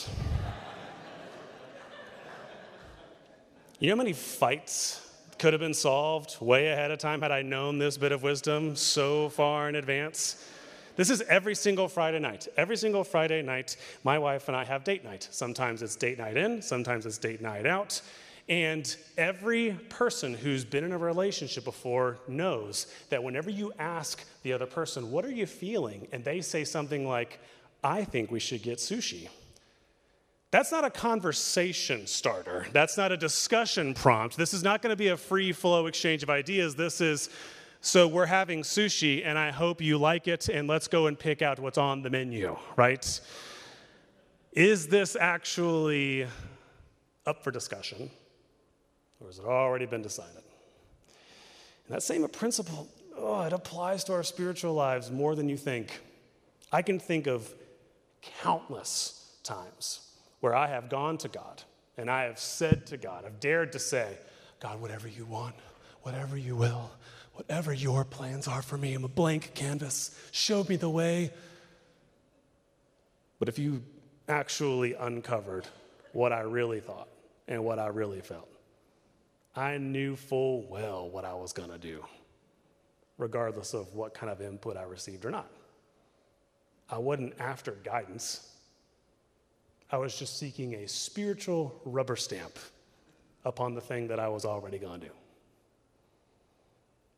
You 3.83 3.89
know 3.89 3.97
how 3.97 3.99
many 3.99 4.13
fights 4.13 5.01
could 5.41 5.53
have 5.53 5.59
been 5.59 5.75
solved 5.75 6.37
way 6.41 6.69
ahead 6.69 6.93
of 6.93 7.01
time 7.01 7.21
had 7.21 7.33
I 7.33 7.43
known 7.43 7.79
this 7.79 7.99
bit 7.99 8.13
of 8.13 8.23
wisdom 8.23 8.77
so 8.77 9.29
far 9.31 9.69
in 9.69 9.75
advance? 9.75 10.49
This 10.95 11.11
is 11.11 11.21
every 11.23 11.57
single 11.57 11.89
Friday 11.89 12.21
night. 12.21 12.47
Every 12.57 12.77
single 12.77 13.03
Friday 13.03 13.43
night, 13.43 13.77
my 14.05 14.21
wife 14.21 14.47
and 14.47 14.57
I 14.57 14.63
have 14.63 14.85
date 14.85 15.03
night. 15.03 15.27
Sometimes 15.33 15.83
it's 15.83 15.97
date 15.97 16.17
night 16.17 16.37
in, 16.37 16.63
sometimes 16.63 17.07
it's 17.07 17.19
date 17.19 17.41
night 17.41 17.67
out. 17.67 18.01
And 18.49 18.97
every 19.19 19.73
person 19.89 20.33
who's 20.33 20.65
been 20.65 20.85
in 20.85 20.93
a 20.93 20.99
relationship 20.99 21.65
before 21.65 22.21
knows 22.29 22.87
that 23.11 23.25
whenever 23.25 23.51
you 23.51 23.73
ask 23.81 24.25
the 24.45 24.53
other 24.53 24.67
person, 24.67 25.11
What 25.11 25.25
are 25.25 25.33
you 25.33 25.47
feeling? 25.47 26.07
and 26.13 26.25
they 26.25 26.41
say 26.41 26.63
something 26.63 27.05
like, 27.05 27.41
I 27.83 28.05
think 28.05 28.31
we 28.31 28.39
should 28.39 28.63
get 28.63 28.79
sushi. 28.79 29.29
That's 30.53 30.71
not 30.71 30.85
a 30.85 30.91
conversation 30.91 32.07
starter. 32.07 32.67
That's 32.73 32.99
not 32.99 33.11
a 33.11 33.17
discussion 33.17 33.95
prompt. 33.95 34.37
This 34.37 34.53
is 34.53 34.63
not 34.63 34.83
going 34.83 34.93
to 34.93 34.97
be 34.97 35.09
a 35.09 35.17
free 35.17 35.51
flow 35.51 35.87
exchange 35.87 36.23
of 36.23 36.29
ideas. 36.29 36.75
This 36.75 37.01
is, 37.01 37.31
so 37.81 38.07
we're 38.07 38.27
having 38.27 38.61
sushi, 38.61 39.25
and 39.25 39.39
I 39.39 39.51
hope 39.51 39.81
you 39.81 39.97
like 39.97 40.29
it, 40.29 40.51
and 40.51 40.69
let's 40.69 40.89
go 40.89 41.07
and 41.07 41.19
pick 41.19 41.41
out 41.41 41.59
what's 41.59 41.79
on 41.79 42.03
the 42.03 42.11
menu, 42.11 42.59
right? 42.77 43.21
Is 44.53 44.89
this 44.89 45.17
actually 45.19 46.27
up 47.25 47.43
for 47.43 47.51
discussion? 47.51 48.11
Or 49.21 49.29
has 49.29 49.39
it 49.39 49.47
already 49.47 49.87
been 49.87 50.03
decided? 50.03 50.43
And 51.87 51.97
that 51.97 52.03
same 52.03 52.29
principle, 52.29 52.89
oh, 53.17 53.41
it 53.41 53.55
applies 53.55 54.05
to 54.05 54.13
our 54.13 54.23
spiritual 54.23 54.75
lives 54.75 55.11
more 55.11 55.35
than 55.35 55.49
you 55.49 55.57
think. 55.57 56.03
I 56.71 56.83
can 56.83 57.01
think 57.01 57.27
of 57.27 57.55
countless 58.43 59.39
times 59.43 60.12
where 60.43 60.57
I 60.57 60.67
have 60.67 60.89
gone 60.89 61.19
to 61.19 61.29
God 61.29 61.63
and 61.97 62.11
I 62.11 62.25
have 62.25 62.39
said 62.39 62.85
to 62.87 62.97
God, 62.97 63.25
I've 63.25 63.39
dared 63.39 63.73
to 63.73 63.79
say, 63.79 64.19
God, 64.59 64.81
whatever 64.81 65.07
you 65.07 65.25
want, 65.25 65.55
whatever 66.03 66.37
you 66.37 66.57
will, 66.57 66.91
whatever 67.35 67.73
your 67.73 68.05
plans 68.05 68.49
are 68.49 68.61
for 68.61 68.77
me, 68.77 68.93
I'm 68.93 69.05
a 69.05 69.09
blank 69.09 69.55
canvas. 69.55 70.19
Show 70.33 70.65
me 70.69 70.75
the 70.75 70.91
way. 70.91 71.31
But 73.39 73.49
if 73.49 73.57
you 73.57 73.85
actually 74.29 74.95
uncovered 74.95 75.69
what 76.13 76.33
I 76.33 76.41
really 76.41 76.81
thought 76.81 77.09
and 77.47 77.65
what 77.65 77.79
I 77.79 77.87
really 77.87 78.21
felt, 78.21 78.49
I 79.55 79.79
knew 79.79 80.17
full 80.17 80.63
well 80.69 81.09
what 81.09 81.25
I 81.25 81.35
was 81.35 81.53
going 81.53 81.71
to 81.71 81.79
do, 81.79 82.05
regardless 83.17 83.75
of 83.75 83.95
what 83.95 84.13
kind 84.13 84.33
of 84.33 84.41
input 84.41 84.77
I 84.77 84.83
received 84.83 85.25
or 85.25 85.31
not. 85.31 85.49
I 86.91 86.99
wasn't 86.99 87.35
after 87.39 87.73
guidance. 87.85 88.49
I 89.93 89.99
was 89.99 90.19
just 90.19 90.39
seeking 90.39 90.75
a 90.77 90.89
spiritual 90.89 91.79
rubber 91.85 92.17
stamp 92.17 92.59
upon 93.45 93.75
the 93.75 93.81
thing 93.81 94.09
that 94.09 94.19
I 94.19 94.29
was 94.29 94.47
already 94.47 94.79
going 94.79 95.01
to 95.01 95.07
do. 95.09 95.13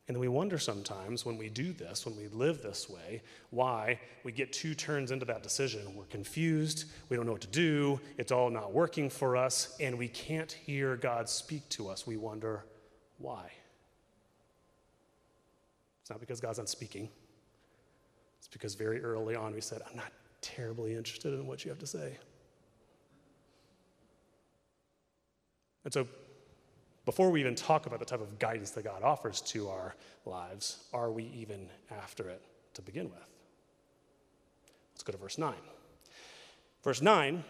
And 0.07 0.14
then 0.14 0.21
we 0.21 0.28
wonder 0.28 0.59
sometimes 0.59 1.25
when 1.25 1.38
we 1.38 1.49
do 1.49 1.73
this, 1.73 2.04
when 2.04 2.16
we 2.16 2.28
live 2.28 2.62
this 2.62 2.90
way, 2.90 3.23
why 3.50 3.99
we 4.23 4.33
get 4.33 4.52
two 4.52 4.75
turns 4.75 5.12
into 5.12 5.25
that 5.26 5.43
decision. 5.43 5.81
We're 5.97 6.04
confused, 6.04 6.85
we 7.09 7.16
don't 7.16 7.25
know 7.25 7.33
what 7.33 7.40
to 7.43 7.47
do, 7.47 8.00
it's 8.19 8.31
all 8.31 8.50
not 8.50 8.75
working 8.75 9.09
for 9.09 9.35
us, 9.37 9.75
and 9.81 9.97
we 9.97 10.09
can't 10.09 10.52
hear 10.52 10.97
God 10.97 11.28
speak 11.28 11.66
to 11.71 11.88
us. 11.88 12.07
We 12.07 12.19
wonder 12.19 12.66
why. 13.16 13.50
It's 16.02 16.11
not 16.11 16.21
because 16.21 16.38
God's 16.38 16.59
not 16.59 16.69
speaking, 16.69 17.09
it's 18.38 18.49
because 18.49 18.75
very 18.75 19.00
early 19.02 19.37
on 19.37 19.54
we 19.54 19.62
said, 19.62 19.81
I'm 19.88 19.97
not 19.97 20.12
terribly 20.43 20.95
interested 20.95 21.33
in 21.33 21.47
what 21.47 21.64
you 21.64 21.71
have 21.71 21.78
to 21.78 21.87
say. 21.87 22.19
And 25.85 25.93
so 25.93 26.07
before 27.05 27.31
we 27.31 27.41
even 27.41 27.55
talk 27.55 27.87
about 27.87 27.99
the 27.99 28.05
type 28.05 28.21
of 28.21 28.38
guidance 28.38 28.71
that 28.73 28.85
God 28.85 29.03
offers 29.03 29.41
to 29.43 29.69
our 29.69 29.95
lives, 30.25 30.85
are 30.93 31.11
we 31.11 31.25
even 31.37 31.69
after 31.91 32.29
it 32.29 32.43
to 32.75 32.83
begin 32.83 33.05
with? 33.05 33.29
Let's 34.95 35.03
go 35.03 35.12
to 35.12 35.19
verse 35.19 35.38
9. 35.38 35.55
Verse 36.83 37.03
9, 37.03 37.45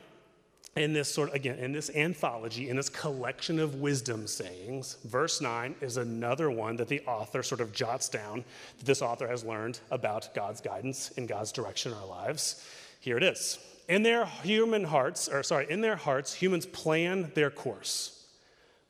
in 0.77 0.93
this 0.93 1.13
sort 1.13 1.29
of, 1.29 1.37
again, 1.37 1.59
in 1.59 1.73
this 1.73 1.89
anthology, 1.95 2.69
in 2.69 2.77
this 2.77 2.89
collection 2.89 3.61
of 3.61 3.77
wisdom 3.77 4.27
sayings, 4.27 4.97
verse 5.05 5.41
9 5.41 5.77
is 5.81 5.97
another 5.97 6.51
one 6.51 6.77
that 6.77 6.89
the 6.89 7.01
author 7.03 7.43
sort 7.45 7.61
of 7.61 7.73
jots 7.73 8.09
down 8.09 8.45
that 8.79 8.87
this 8.87 9.03
author 9.03 9.29
has 9.29 9.45
learned 9.45 9.79
about 9.93 10.35
God's 10.35 10.61
guidance 10.61 11.13
and 11.17 11.29
God's 11.29 11.53
direction 11.53 11.93
in 11.93 11.99
our 11.99 12.07
lives. 12.07 12.67
Here 12.99 13.17
it 13.17 13.23
is. 13.23 13.59
In 13.89 14.03
their 14.03 14.25
human 14.25 14.83
hearts, 14.83 15.29
or 15.29 15.45
sorry, 15.45 15.67
in 15.71 15.81
their 15.81 15.97
hearts, 15.97 16.35
humans 16.35 16.67
plan 16.67 17.31
their 17.35 17.51
course 17.51 18.24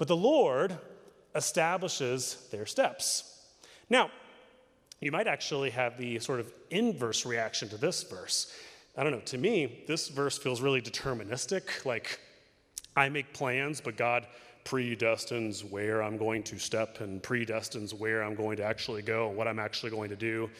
but 0.05 0.09
the 0.09 0.17
Lord 0.17 0.77
establishes 1.35 2.47
their 2.53 2.67
steps. 2.67 3.41
Now, 3.89 4.11
you 5.01 5.11
might 5.11 5.27
actually 5.27 5.71
have 5.71 5.97
the 5.97 6.19
sort 6.19 6.41
of 6.41 6.53
inverse 6.69 7.25
reaction 7.25 7.71
to 7.71 7.79
this 7.79 8.03
verse. 8.03 8.55
I 8.99 9.03
don't 9.03 9.13
know, 9.13 9.21
to 9.21 9.39
me, 9.39 9.83
this 9.89 10.09
verse 10.09 10.37
feels 10.37 10.61
really 10.61 10.83
deterministic. 10.83 11.87
Like, 11.87 12.21
I 12.95 13.09
make 13.09 13.33
plans, 13.33 13.81
but 13.81 13.97
God 13.97 14.27
predestines 14.67 15.67
where 15.71 16.03
I'm 16.03 16.19
going 16.19 16.43
to 16.43 16.59
step 16.59 17.01
and 17.01 17.23
predestines 17.23 17.99
where 17.99 18.23
I'm 18.23 18.35
going 18.35 18.59
to 18.59 18.63
actually 18.63 19.01
go, 19.01 19.31
what 19.31 19.49
I'm 19.49 19.59
actually 19.59 19.91
going 19.91 20.11
to 20.11 20.17
do. 20.17 20.51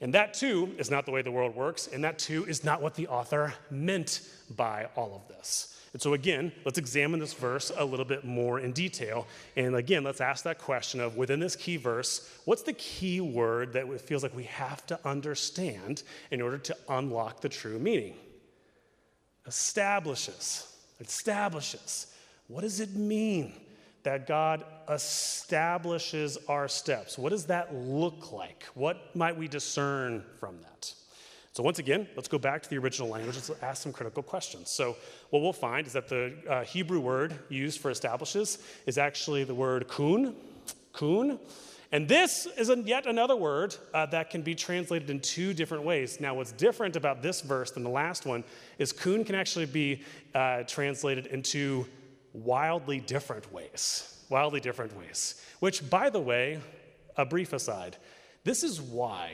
And 0.00 0.12
that 0.14 0.34
too 0.34 0.74
is 0.76 0.90
not 0.90 1.06
the 1.06 1.12
way 1.12 1.22
the 1.22 1.30
world 1.30 1.54
works, 1.54 1.86
and 1.86 2.02
that 2.02 2.18
too 2.18 2.46
is 2.46 2.64
not 2.64 2.82
what 2.82 2.96
the 2.96 3.06
author 3.06 3.54
meant 3.70 4.28
by 4.56 4.88
all 4.96 5.14
of 5.14 5.28
this. 5.36 5.78
And 5.92 6.00
so, 6.00 6.14
again, 6.14 6.52
let's 6.64 6.78
examine 6.78 7.20
this 7.20 7.34
verse 7.34 7.70
a 7.76 7.84
little 7.84 8.06
bit 8.06 8.24
more 8.24 8.60
in 8.60 8.72
detail. 8.72 9.26
And 9.56 9.76
again, 9.76 10.04
let's 10.04 10.22
ask 10.22 10.44
that 10.44 10.58
question 10.58 11.00
of 11.00 11.16
within 11.16 11.38
this 11.38 11.54
key 11.54 11.76
verse, 11.76 12.30
what's 12.46 12.62
the 12.62 12.72
key 12.72 13.20
word 13.20 13.74
that 13.74 13.86
it 13.86 14.00
feels 14.00 14.22
like 14.22 14.34
we 14.34 14.44
have 14.44 14.86
to 14.86 14.98
understand 15.04 16.02
in 16.30 16.40
order 16.40 16.56
to 16.58 16.76
unlock 16.88 17.42
the 17.42 17.50
true 17.50 17.78
meaning? 17.78 18.14
Establishes. 19.46 20.74
Establishes. 20.98 22.06
What 22.48 22.62
does 22.62 22.80
it 22.80 22.94
mean 22.94 23.52
that 24.02 24.26
God 24.26 24.64
establishes 24.88 26.38
our 26.48 26.68
steps? 26.68 27.18
What 27.18 27.30
does 27.30 27.46
that 27.46 27.74
look 27.74 28.32
like? 28.32 28.64
What 28.74 29.14
might 29.14 29.36
we 29.36 29.46
discern 29.46 30.24
from 30.40 30.58
that? 30.62 30.94
So, 31.54 31.62
once 31.62 31.78
again, 31.78 32.08
let's 32.16 32.28
go 32.28 32.38
back 32.38 32.62
to 32.62 32.70
the 32.70 32.78
original 32.78 33.10
language. 33.10 33.34
Let's 33.36 33.50
ask 33.62 33.82
some 33.82 33.92
critical 33.92 34.22
questions. 34.22 34.70
So, 34.70 34.96
what 35.28 35.42
we'll 35.42 35.52
find 35.52 35.86
is 35.86 35.92
that 35.92 36.08
the 36.08 36.32
uh, 36.48 36.64
Hebrew 36.64 36.98
word 36.98 37.38
used 37.50 37.80
for 37.80 37.90
establishes 37.90 38.58
is 38.86 38.96
actually 38.96 39.44
the 39.44 39.54
word 39.54 39.86
kun, 39.86 40.34
kun. 40.94 41.38
And 41.92 42.08
this 42.08 42.46
is 42.56 42.72
yet 42.86 43.04
another 43.04 43.36
word 43.36 43.76
uh, 43.92 44.06
that 44.06 44.30
can 44.30 44.40
be 44.40 44.54
translated 44.54 45.10
in 45.10 45.20
two 45.20 45.52
different 45.52 45.84
ways. 45.84 46.20
Now, 46.20 46.34
what's 46.34 46.52
different 46.52 46.96
about 46.96 47.20
this 47.20 47.42
verse 47.42 47.70
than 47.70 47.82
the 47.82 47.90
last 47.90 48.24
one 48.24 48.44
is 48.78 48.92
kun 48.92 49.22
can 49.22 49.34
actually 49.34 49.66
be 49.66 50.00
uh, 50.34 50.62
translated 50.62 51.26
into 51.26 51.86
wildly 52.32 53.00
different 53.00 53.52
ways. 53.52 54.24
Wildly 54.30 54.60
different 54.60 54.96
ways. 54.96 55.44
Which, 55.60 55.88
by 55.90 56.08
the 56.08 56.20
way, 56.20 56.60
a 57.18 57.26
brief 57.26 57.52
aside, 57.52 57.98
this 58.42 58.64
is 58.64 58.80
why 58.80 59.32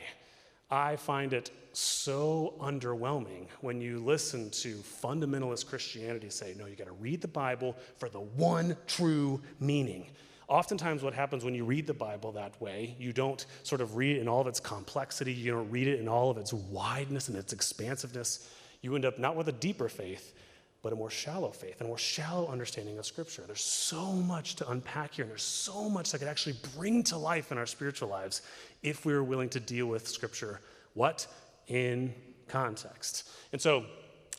I 0.68 0.96
find 0.96 1.32
it 1.32 1.52
so 1.78 2.54
underwhelming 2.60 3.46
when 3.60 3.80
you 3.80 4.00
listen 4.00 4.50
to 4.50 4.76
fundamentalist 4.78 5.66
Christianity 5.66 6.28
say, 6.28 6.54
no, 6.58 6.66
you 6.66 6.74
got 6.74 6.88
to 6.88 6.92
read 6.92 7.20
the 7.20 7.28
Bible 7.28 7.76
for 7.98 8.08
the 8.08 8.20
one 8.20 8.76
true 8.86 9.40
meaning. 9.60 10.06
Oftentimes, 10.48 11.02
what 11.02 11.14
happens 11.14 11.44
when 11.44 11.54
you 11.54 11.64
read 11.64 11.86
the 11.86 11.94
Bible 11.94 12.32
that 12.32 12.60
way, 12.60 12.96
you 12.98 13.12
don't 13.12 13.46
sort 13.62 13.80
of 13.80 13.96
read 13.96 14.16
it 14.16 14.20
in 14.20 14.26
all 14.26 14.40
of 14.40 14.46
its 14.48 14.58
complexity, 14.58 15.32
you 15.32 15.52
don't 15.52 15.70
read 15.70 15.86
it 15.86 16.00
in 16.00 16.08
all 16.08 16.30
of 16.30 16.38
its 16.38 16.52
wideness 16.52 17.28
and 17.28 17.36
its 17.36 17.52
expansiveness. 17.52 18.50
You 18.80 18.96
end 18.96 19.04
up 19.04 19.18
not 19.18 19.36
with 19.36 19.46
a 19.48 19.52
deeper 19.52 19.88
faith, 19.88 20.34
but 20.82 20.92
a 20.92 20.96
more 20.96 21.10
shallow 21.10 21.50
faith 21.50 21.76
and 21.78 21.86
a 21.86 21.88
more 21.88 21.98
shallow 21.98 22.48
understanding 22.48 22.98
of 22.98 23.06
Scripture. 23.06 23.44
There's 23.46 23.60
so 23.60 24.12
much 24.12 24.56
to 24.56 24.68
unpack 24.70 25.14
here, 25.14 25.24
and 25.24 25.30
there's 25.30 25.42
so 25.42 25.88
much 25.88 26.10
that 26.10 26.18
could 26.18 26.28
actually 26.28 26.56
bring 26.76 27.04
to 27.04 27.18
life 27.18 27.52
in 27.52 27.58
our 27.58 27.66
spiritual 27.66 28.08
lives 28.08 28.42
if 28.82 29.04
we 29.04 29.12
were 29.12 29.24
willing 29.24 29.50
to 29.50 29.60
deal 29.60 29.86
with 29.86 30.08
Scripture. 30.08 30.60
What? 30.94 31.28
In 31.68 32.14
context. 32.48 33.28
And 33.52 33.60
so, 33.60 33.84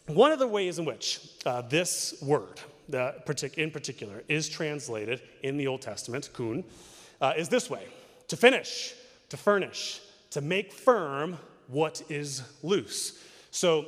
one 0.07 0.31
of 0.31 0.39
the 0.39 0.47
ways 0.47 0.79
in 0.79 0.85
which 0.85 1.19
uh, 1.45 1.61
this 1.61 2.19
word, 2.21 2.59
in 2.91 3.71
particular, 3.71 4.23
is 4.27 4.49
translated 4.49 5.21
in 5.43 5.57
the 5.57 5.67
Old 5.67 5.81
Testament, 5.81 6.29
kun, 6.33 6.63
uh, 7.21 7.33
is 7.37 7.49
this 7.49 7.69
way 7.69 7.85
to 8.27 8.35
finish, 8.35 8.93
to 9.29 9.37
furnish, 9.37 10.01
to 10.31 10.41
make 10.41 10.73
firm 10.73 11.37
what 11.67 12.01
is 12.09 12.41
loose. 12.63 13.23
So, 13.51 13.85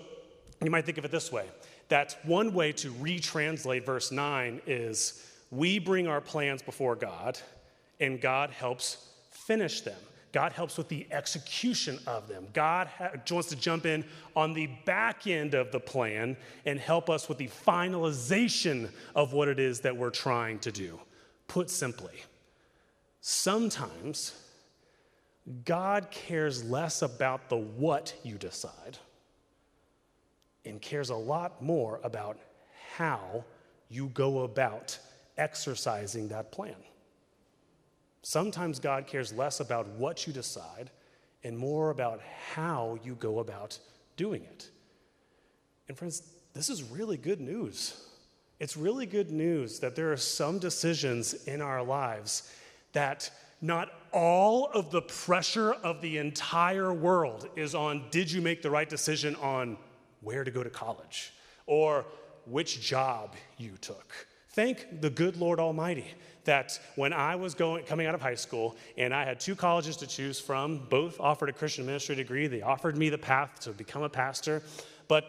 you 0.63 0.69
might 0.69 0.85
think 0.85 0.99
of 0.99 1.05
it 1.05 1.11
this 1.11 1.31
way 1.31 1.45
that 1.89 2.17
one 2.23 2.53
way 2.53 2.71
to 2.71 2.89
retranslate 2.93 3.85
verse 3.85 4.11
9 4.13 4.61
is 4.65 5.27
we 5.51 5.77
bring 5.77 6.07
our 6.07 6.21
plans 6.21 6.61
before 6.61 6.95
God, 6.95 7.37
and 7.99 8.21
God 8.21 8.49
helps 8.49 9.09
finish 9.29 9.81
them. 9.81 9.99
God 10.31 10.53
helps 10.53 10.77
with 10.77 10.87
the 10.87 11.05
execution 11.11 11.99
of 12.07 12.27
them. 12.27 12.47
God 12.53 12.87
ha- 12.87 13.11
wants 13.29 13.49
to 13.49 13.55
jump 13.55 13.85
in 13.85 14.05
on 14.35 14.53
the 14.53 14.67
back 14.85 15.27
end 15.27 15.53
of 15.53 15.71
the 15.71 15.79
plan 15.79 16.37
and 16.65 16.79
help 16.79 17.09
us 17.09 17.27
with 17.27 17.37
the 17.37 17.49
finalization 17.49 18.89
of 19.13 19.33
what 19.33 19.47
it 19.47 19.59
is 19.59 19.81
that 19.81 19.95
we're 19.95 20.09
trying 20.09 20.59
to 20.59 20.71
do. 20.71 20.99
Put 21.47 21.69
simply, 21.69 22.13
sometimes 23.19 24.33
God 25.65 26.11
cares 26.11 26.63
less 26.63 27.01
about 27.01 27.49
the 27.49 27.57
what 27.57 28.13
you 28.23 28.37
decide 28.37 28.97
and 30.63 30.81
cares 30.81 31.09
a 31.09 31.15
lot 31.15 31.61
more 31.61 31.99
about 32.03 32.37
how 32.95 33.43
you 33.89 34.07
go 34.07 34.43
about 34.43 34.97
exercising 35.37 36.29
that 36.29 36.51
plan. 36.51 36.75
Sometimes 38.23 38.79
God 38.79 39.07
cares 39.07 39.33
less 39.33 39.59
about 39.59 39.87
what 39.87 40.27
you 40.27 40.33
decide 40.33 40.91
and 41.43 41.57
more 41.57 41.89
about 41.89 42.21
how 42.53 42.97
you 43.03 43.15
go 43.15 43.39
about 43.39 43.79
doing 44.15 44.43
it. 44.43 44.69
And, 45.87 45.97
friends, 45.97 46.23
this 46.53 46.69
is 46.69 46.83
really 46.83 47.17
good 47.17 47.41
news. 47.41 48.05
It's 48.59 48.77
really 48.77 49.07
good 49.07 49.31
news 49.31 49.79
that 49.79 49.95
there 49.95 50.11
are 50.11 50.17
some 50.17 50.59
decisions 50.59 51.33
in 51.45 51.61
our 51.61 51.83
lives 51.83 52.53
that 52.93 53.31
not 53.61 53.89
all 54.11 54.67
of 54.67 54.91
the 54.91 55.01
pressure 55.01 55.73
of 55.73 56.01
the 56.01 56.17
entire 56.17 56.93
world 56.93 57.47
is 57.55 57.73
on 57.73 58.05
did 58.11 58.31
you 58.31 58.41
make 58.41 58.61
the 58.61 58.69
right 58.69 58.89
decision 58.89 59.35
on 59.37 59.77
where 60.21 60.43
to 60.43 60.51
go 60.51 60.63
to 60.63 60.69
college 60.69 61.33
or 61.65 62.05
which 62.45 62.81
job 62.81 63.35
you 63.57 63.71
took. 63.81 64.27
Thank 64.53 65.01
the 65.01 65.09
good 65.09 65.37
Lord 65.37 65.59
Almighty 65.59 66.05
that 66.43 66.77
when 66.95 67.13
I 67.13 67.35
was 67.35 67.53
going, 67.53 67.85
coming 67.85 68.05
out 68.05 68.15
of 68.15 68.21
high 68.21 68.35
school 68.35 68.75
and 68.97 69.13
I 69.13 69.23
had 69.23 69.39
two 69.39 69.55
colleges 69.55 69.95
to 69.97 70.07
choose 70.07 70.41
from, 70.41 70.79
both 70.89 71.19
offered 71.21 71.47
a 71.47 71.53
Christian 71.53 71.85
ministry 71.85 72.15
degree. 72.15 72.47
They 72.47 72.61
offered 72.61 72.97
me 72.97 73.09
the 73.09 73.17
path 73.17 73.59
to 73.61 73.71
become 73.71 74.03
a 74.03 74.09
pastor, 74.09 74.61
but 75.07 75.23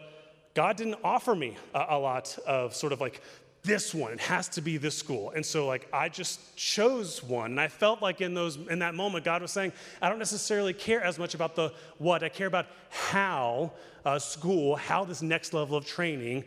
God 0.55 0.75
didn't 0.75 0.99
offer 1.03 1.35
me 1.35 1.55
a, 1.73 1.85
a 1.89 1.99
lot 1.99 2.37
of 2.45 2.75
sort 2.75 2.91
of 2.91 2.99
like 2.99 3.21
this 3.63 3.93
one 3.93 4.11
it 4.11 4.19
has 4.19 4.49
to 4.49 4.61
be 4.61 4.75
this 4.75 4.97
school. 4.97 5.31
And 5.31 5.45
so 5.45 5.65
like 5.67 5.87
i 5.93 6.09
just 6.09 6.55
chose 6.57 7.23
one. 7.23 7.51
And 7.51 7.61
i 7.61 7.69
felt 7.69 8.01
like 8.01 8.19
in 8.19 8.33
those 8.33 8.57
in 8.69 8.79
that 8.79 8.93
moment 8.93 9.23
god 9.23 9.41
was 9.41 9.51
saying 9.51 9.71
i 10.01 10.09
don't 10.09 10.19
necessarily 10.19 10.73
care 10.73 11.01
as 11.01 11.17
much 11.17 11.33
about 11.33 11.55
the 11.55 11.71
what. 11.97 12.23
I 12.23 12.29
care 12.29 12.47
about 12.47 12.65
how 12.89 13.71
school 14.17 14.75
how 14.75 15.05
this 15.05 15.21
next 15.21 15.53
level 15.53 15.77
of 15.77 15.85
training 15.85 16.43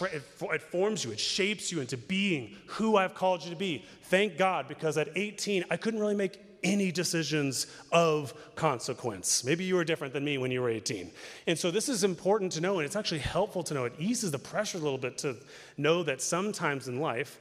it 0.00 0.62
forms 0.62 1.04
you 1.04 1.10
it 1.10 1.20
shapes 1.20 1.70
you 1.70 1.80
into 1.80 1.96
being 1.96 2.56
who 2.66 2.96
i've 2.96 3.14
called 3.14 3.42
you 3.42 3.50
to 3.50 3.56
be 3.56 3.84
thank 4.04 4.38
god 4.38 4.68
because 4.68 4.96
at 4.96 5.08
18 5.16 5.64
i 5.70 5.76
couldn't 5.76 6.00
really 6.00 6.14
make 6.14 6.38
any 6.64 6.92
decisions 6.92 7.66
of 7.90 8.34
consequence. 8.54 9.44
Maybe 9.44 9.64
you 9.64 9.74
were 9.74 9.84
different 9.84 10.12
than 10.12 10.24
me 10.24 10.38
when 10.38 10.50
you 10.50 10.62
were 10.62 10.68
18. 10.68 11.10
And 11.46 11.58
so 11.58 11.70
this 11.70 11.88
is 11.88 12.04
important 12.04 12.52
to 12.52 12.60
know, 12.60 12.78
and 12.78 12.86
it's 12.86 12.96
actually 12.96 13.20
helpful 13.20 13.62
to 13.64 13.74
know. 13.74 13.84
It 13.84 13.94
eases 13.98 14.30
the 14.30 14.38
pressure 14.38 14.78
a 14.78 14.80
little 14.80 14.98
bit 14.98 15.18
to 15.18 15.36
know 15.76 16.02
that 16.04 16.22
sometimes 16.22 16.88
in 16.88 17.00
life, 17.00 17.38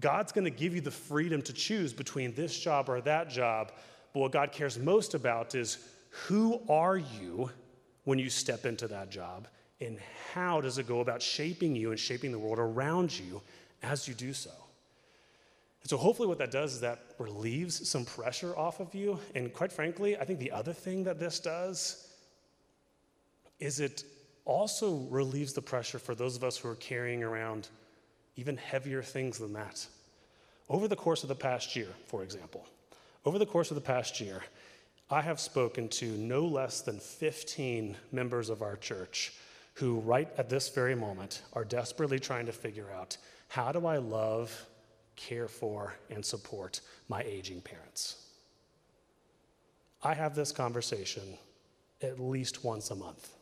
God's 0.00 0.32
going 0.32 0.44
to 0.44 0.50
give 0.50 0.74
you 0.74 0.80
the 0.80 0.90
freedom 0.90 1.42
to 1.42 1.52
choose 1.52 1.92
between 1.92 2.34
this 2.34 2.58
job 2.58 2.88
or 2.88 3.00
that 3.02 3.28
job. 3.28 3.72
But 4.12 4.20
what 4.20 4.32
God 4.32 4.52
cares 4.52 4.78
most 4.78 5.14
about 5.14 5.54
is 5.54 5.78
who 6.26 6.62
are 6.68 6.96
you 6.96 7.50
when 8.04 8.18
you 8.18 8.30
step 8.30 8.64
into 8.64 8.88
that 8.88 9.10
job? 9.10 9.48
And 9.82 9.98
how 10.32 10.60
does 10.60 10.78
it 10.78 10.86
go 10.86 11.00
about 11.00 11.20
shaping 11.20 11.74
you 11.74 11.90
and 11.90 11.98
shaping 11.98 12.30
the 12.30 12.38
world 12.38 12.58
around 12.58 13.18
you 13.18 13.42
as 13.82 14.06
you 14.06 14.14
do 14.14 14.32
so? 14.32 14.50
And 15.82 15.90
so, 15.90 15.96
hopefully, 15.96 16.28
what 16.28 16.38
that 16.38 16.52
does 16.52 16.74
is 16.74 16.80
that 16.80 17.00
relieves 17.18 17.88
some 17.88 18.04
pressure 18.04 18.56
off 18.56 18.78
of 18.78 18.94
you. 18.94 19.18
And 19.34 19.52
quite 19.52 19.72
frankly, 19.72 20.16
I 20.16 20.24
think 20.24 20.38
the 20.38 20.52
other 20.52 20.72
thing 20.72 21.02
that 21.04 21.18
this 21.18 21.40
does 21.40 22.08
is 23.58 23.80
it 23.80 24.04
also 24.44 25.06
relieves 25.10 25.52
the 25.52 25.62
pressure 25.62 25.98
for 25.98 26.14
those 26.14 26.36
of 26.36 26.44
us 26.44 26.56
who 26.56 26.68
are 26.68 26.76
carrying 26.76 27.22
around 27.22 27.68
even 28.36 28.56
heavier 28.56 29.02
things 29.02 29.38
than 29.38 29.52
that. 29.52 29.84
Over 30.68 30.88
the 30.88 30.96
course 30.96 31.22
of 31.22 31.28
the 31.28 31.34
past 31.34 31.74
year, 31.74 31.88
for 32.06 32.22
example, 32.22 32.66
over 33.24 33.38
the 33.38 33.46
course 33.46 33.70
of 33.70 33.74
the 33.74 33.80
past 33.80 34.20
year, 34.20 34.42
I 35.10 35.20
have 35.20 35.40
spoken 35.40 35.88
to 35.90 36.06
no 36.06 36.46
less 36.46 36.80
than 36.80 36.98
15 36.98 37.96
members 38.12 38.48
of 38.48 38.62
our 38.62 38.76
church 38.76 39.32
who, 39.74 40.00
right 40.00 40.28
at 40.36 40.48
this 40.48 40.68
very 40.68 40.94
moment, 40.94 41.42
are 41.52 41.64
desperately 41.64 42.18
trying 42.18 42.46
to 42.46 42.52
figure 42.52 42.90
out 42.90 43.16
how 43.48 43.72
do 43.72 43.86
I 43.86 43.98
love 43.98 44.66
care 45.16 45.48
for, 45.48 45.94
and 46.10 46.24
support 46.24 46.80
my 47.08 47.22
aging 47.22 47.60
parents. 47.60 48.16
I 50.02 50.14
have 50.14 50.34
this 50.34 50.52
conversation 50.52 51.22
at 52.02 52.18
least 52.18 52.64
once 52.64 52.90
a 52.90 52.94
month. 52.94 53.34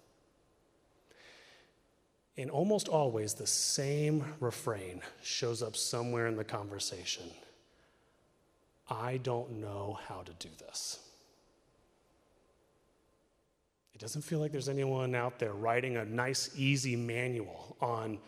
And 2.36 2.50
almost 2.50 2.88
always, 2.88 3.34
the 3.34 3.46
same 3.46 4.24
refrain 4.40 5.02
shows 5.22 5.62
up 5.62 5.76
somewhere 5.76 6.26
in 6.26 6.36
the 6.36 6.44
conversation 6.44 7.30
I 8.92 9.18
don't 9.18 9.60
know 9.60 10.00
how 10.08 10.22
to 10.22 10.32
do 10.32 10.48
this. 10.58 10.98
It 14.00 14.04
doesn't 14.04 14.22
feel 14.22 14.38
like 14.38 14.50
there's 14.50 14.70
anyone 14.70 15.14
out 15.14 15.38
there 15.38 15.52
writing 15.52 15.98
a 15.98 16.06
nice, 16.06 16.48
easy 16.56 16.96
manual 16.96 17.76
on 17.82 18.18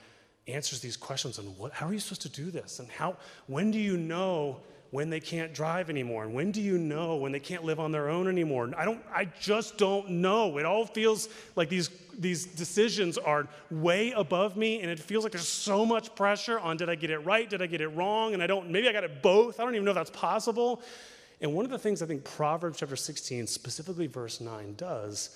answers 0.47 0.81
these 0.81 0.99
questions 0.99 1.39
on 1.39 1.47
what, 1.57 1.73
how 1.73 1.87
are 1.87 1.95
you 1.95 1.99
supposed 1.99 2.21
to 2.21 2.29
do 2.29 2.51
this? 2.51 2.79
And 2.79 2.91
how, 2.91 3.17
when 3.47 3.71
do 3.71 3.79
you 3.79 3.97
know 3.97 4.61
when 4.91 5.09
they 5.09 5.19
can't 5.19 5.55
drive 5.55 5.89
anymore? 5.89 6.25
And 6.25 6.35
when 6.35 6.51
do 6.51 6.61
you 6.61 6.77
know 6.77 7.17
when 7.17 7.33
they 7.33 7.41
can't 7.41 7.65
live 7.65 7.81
on 7.81 7.91
their 7.91 8.11
own 8.11 8.29
anymore? 8.29 8.71
I 8.77 8.85
don't, 8.85 9.01
I 9.11 9.25
just 9.41 9.79
don't 9.79 10.11
know. 10.11 10.59
It 10.59 10.67
all 10.67 10.85
feels 10.85 11.31
like 11.57 11.71
these, 11.71 11.89
these 12.19 12.45
decisions 12.45 13.17
are 13.17 13.49
way 13.71 14.11
above 14.11 14.59
me, 14.59 14.83
and 14.83 14.91
it 14.91 14.99
feels 14.99 15.25
like 15.25 15.33
there's 15.33 15.49
so 15.49 15.87
much 15.87 16.15
pressure 16.15 16.61
on 16.61 16.77
did 16.77 16.91
I 16.91 16.97
get 16.97 17.09
it 17.09 17.21
right? 17.21 17.49
Did 17.49 17.63
I 17.63 17.67
get 17.67 17.81
it 17.81 17.89
wrong? 17.89 18.35
And 18.35 18.43
I 18.43 18.47
don't, 18.47 18.69
maybe 18.69 18.91
I 18.91 18.93
got 18.93 19.05
it 19.05 19.23
both. 19.23 19.59
I 19.59 19.65
don't 19.65 19.75
even 19.75 19.87
know 19.87 19.93
if 19.93 19.97
that's 19.97 20.11
possible. 20.11 20.83
And 21.41 21.55
one 21.55 21.65
of 21.65 21.71
the 21.71 21.79
things 21.79 22.03
I 22.03 22.07
think 22.07 22.25
Proverbs 22.25 22.81
chapter 22.81 22.95
16, 22.95 23.47
specifically 23.47 24.07
verse 24.07 24.39
9, 24.39 24.75
does 24.75 25.35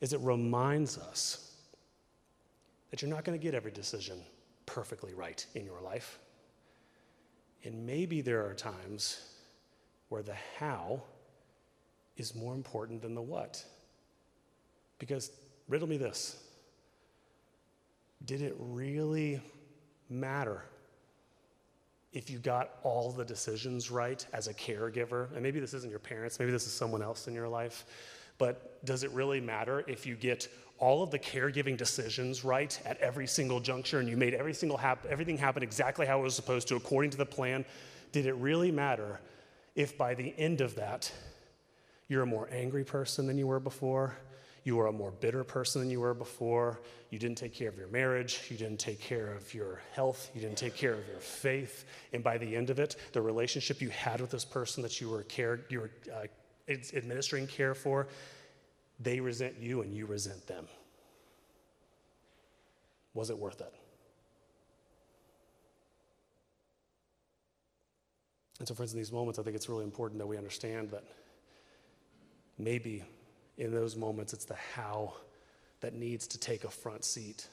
is 0.00 0.12
it 0.12 0.20
reminds 0.20 0.98
us 0.98 1.52
that 2.90 3.02
you're 3.02 3.10
not 3.10 3.24
going 3.24 3.38
to 3.38 3.42
get 3.42 3.54
every 3.54 3.70
decision 3.70 4.18
perfectly 4.64 5.14
right 5.14 5.44
in 5.54 5.64
your 5.64 5.80
life. 5.80 6.18
And 7.64 7.86
maybe 7.86 8.20
there 8.20 8.46
are 8.46 8.54
times 8.54 9.20
where 10.08 10.22
the 10.22 10.36
how 10.58 11.02
is 12.16 12.34
more 12.34 12.54
important 12.54 13.02
than 13.02 13.14
the 13.14 13.22
what. 13.22 13.64
Because 14.98 15.30
riddle 15.68 15.88
me 15.88 15.96
this. 15.96 16.42
Did 18.24 18.42
it 18.42 18.56
really 18.58 19.40
matter 20.08 20.62
if 22.12 22.30
you 22.30 22.38
got 22.38 22.70
all 22.82 23.12
the 23.12 23.24
decisions 23.24 23.90
right 23.90 24.24
as 24.32 24.46
a 24.46 24.54
caregiver? 24.54 25.32
And 25.32 25.42
maybe 25.42 25.60
this 25.60 25.74
isn't 25.74 25.90
your 25.90 25.98
parents, 25.98 26.38
maybe 26.38 26.52
this 26.52 26.66
is 26.66 26.72
someone 26.72 27.02
else 27.02 27.28
in 27.28 27.34
your 27.34 27.48
life. 27.48 27.84
But 28.38 28.75
does 28.86 29.02
it 29.02 29.10
really 29.10 29.40
matter 29.40 29.84
if 29.86 30.06
you 30.06 30.14
get 30.14 30.48
all 30.78 31.02
of 31.02 31.10
the 31.10 31.18
caregiving 31.18 31.76
decisions 31.76 32.44
right 32.44 32.78
at 32.84 32.98
every 32.98 33.26
single 33.26 33.60
juncture 33.60 33.98
and 33.98 34.08
you 34.08 34.16
made 34.16 34.34
every 34.34 34.54
single 34.54 34.76
hap- 34.76 35.06
everything 35.06 35.38
happen 35.38 35.62
exactly 35.62 36.06
how 36.06 36.18
it 36.18 36.22
was 36.22 36.34
supposed 36.34 36.68
to 36.68 36.76
according 36.76 37.10
to 37.10 37.16
the 37.16 37.26
plan? 37.26 37.64
Did 38.12 38.26
it 38.26 38.34
really 38.34 38.70
matter 38.70 39.20
if 39.74 39.96
by 39.96 40.14
the 40.14 40.34
end 40.38 40.60
of 40.60 40.74
that 40.76 41.10
you're 42.08 42.22
a 42.22 42.26
more 42.26 42.48
angry 42.52 42.84
person 42.84 43.26
than 43.26 43.38
you 43.38 43.46
were 43.46 43.60
before? 43.60 44.16
You 44.64 44.74
were 44.74 44.88
a 44.88 44.92
more 44.92 45.12
bitter 45.12 45.44
person 45.44 45.80
than 45.80 45.90
you 45.90 46.00
were 46.00 46.12
before. 46.12 46.80
You 47.10 47.20
didn't 47.20 47.38
take 47.38 47.54
care 47.54 47.68
of 47.68 47.78
your 47.78 47.86
marriage. 47.86 48.40
You 48.50 48.56
didn't 48.56 48.80
take 48.80 49.00
care 49.00 49.32
of 49.32 49.54
your 49.54 49.80
health. 49.92 50.30
You 50.34 50.40
didn't 50.40 50.58
take 50.58 50.74
care 50.74 50.94
of 50.94 51.06
your 51.06 51.20
faith. 51.20 51.84
And 52.12 52.24
by 52.24 52.36
the 52.36 52.56
end 52.56 52.70
of 52.70 52.80
it, 52.80 52.96
the 53.12 53.22
relationship 53.22 53.80
you 53.80 53.90
had 53.90 54.20
with 54.20 54.30
this 54.30 54.44
person 54.44 54.82
that 54.82 55.00
you 55.00 55.08
were, 55.08 55.22
care, 55.22 55.60
you 55.68 55.82
were 55.82 55.90
uh, 56.12 56.26
administering 56.68 57.46
care 57.46 57.74
for, 57.74 58.08
they 59.00 59.20
resent 59.20 59.56
you 59.60 59.82
and 59.82 59.94
you 59.94 60.06
resent 60.06 60.46
them. 60.46 60.66
Was 63.14 63.30
it 63.30 63.38
worth 63.38 63.60
it? 63.60 63.72
And 68.58 68.66
so, 68.66 68.74
friends, 68.74 68.92
in 68.92 68.98
these 68.98 69.12
moments, 69.12 69.38
I 69.38 69.42
think 69.42 69.54
it's 69.54 69.68
really 69.68 69.84
important 69.84 70.18
that 70.18 70.26
we 70.26 70.38
understand 70.38 70.90
that 70.90 71.04
maybe 72.58 73.04
in 73.58 73.70
those 73.70 73.96
moments 73.96 74.32
it's 74.32 74.44
the 74.44 74.56
how 74.74 75.14
that 75.80 75.94
needs 75.94 76.26
to 76.28 76.38
take 76.38 76.64
a 76.64 76.70
front 76.70 77.04
seat. 77.04 77.48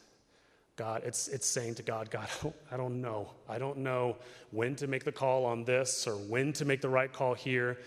God, 0.76 1.04
it's, 1.06 1.28
it's 1.28 1.46
saying 1.46 1.76
to 1.76 1.84
God, 1.84 2.10
God, 2.10 2.28
I 2.40 2.44
don't, 2.44 2.56
I 2.72 2.78
don't 2.78 3.02
know. 3.02 3.32
I 3.50 3.60
don't 3.60 3.80
know 3.80 4.18
when 4.52 4.76
to 4.78 4.88
make 4.88 5.04
the 5.04 5.12
call 5.12 5.46
on 5.46 5.66
this 5.66 6.08
or 6.08 6.14
when 6.14 6.54
to 6.54 6.66
make 6.66 6.82
the 6.82 6.90
right 6.90 7.12
call 7.12 7.34
here 7.34 7.78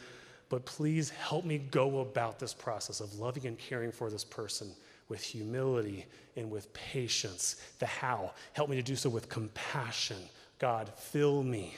but 0.49 0.65
please 0.65 1.11
help 1.11 1.45
me 1.45 1.59
go 1.59 2.01
about 2.01 2.39
this 2.39 2.55
process 2.55 3.01
of 3.01 3.19
loving 3.19 3.47
and 3.47 3.59
caring 3.59 3.91
for 3.91 4.11
this 4.11 4.25
person 4.25 4.71
with 5.09 5.23
humility 5.23 6.07
and 6.37 6.51
with 6.51 6.73
patience. 6.73 7.57
The 7.79 7.87
how, 7.87 8.33
help 8.53 8.71
me 8.71 8.77
to 8.77 8.83
do 8.83 8.97
so 8.97 9.11
with 9.11 9.29
compassion. 9.29 10.19
God, 10.59 10.91
fill 10.97 11.43
me 11.43 11.75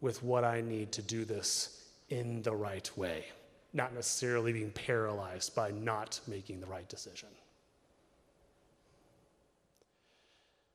with 0.00 0.22
what 0.22 0.44
I 0.44 0.60
need 0.60 0.92
to 0.92 1.02
do 1.02 1.24
this 1.24 1.84
in 2.08 2.42
the 2.42 2.54
right 2.54 2.90
way, 2.96 3.26
not 3.72 3.94
necessarily 3.94 4.52
being 4.52 4.70
paralyzed 4.70 5.54
by 5.54 5.70
not 5.70 6.20
making 6.26 6.60
the 6.60 6.66
right 6.66 6.88
decision. 6.88 7.28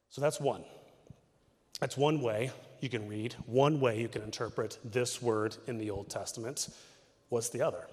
So 0.10 0.22
that's 0.22 0.40
one. 0.40 0.64
That's 1.80 1.98
one 1.98 2.22
way 2.22 2.52
you 2.86 2.90
can 2.90 3.10
read, 3.10 3.36
one 3.48 3.82
way 3.82 4.00
you 4.00 4.08
can 4.08 4.22
interpret 4.22 4.78
this 4.86 5.22
word 5.22 5.58
in 5.66 5.78
the 5.78 5.90
Old 5.90 6.08
Testament. 6.08 6.70
What's 7.30 7.50
the 7.50 7.64
other? 7.64 7.88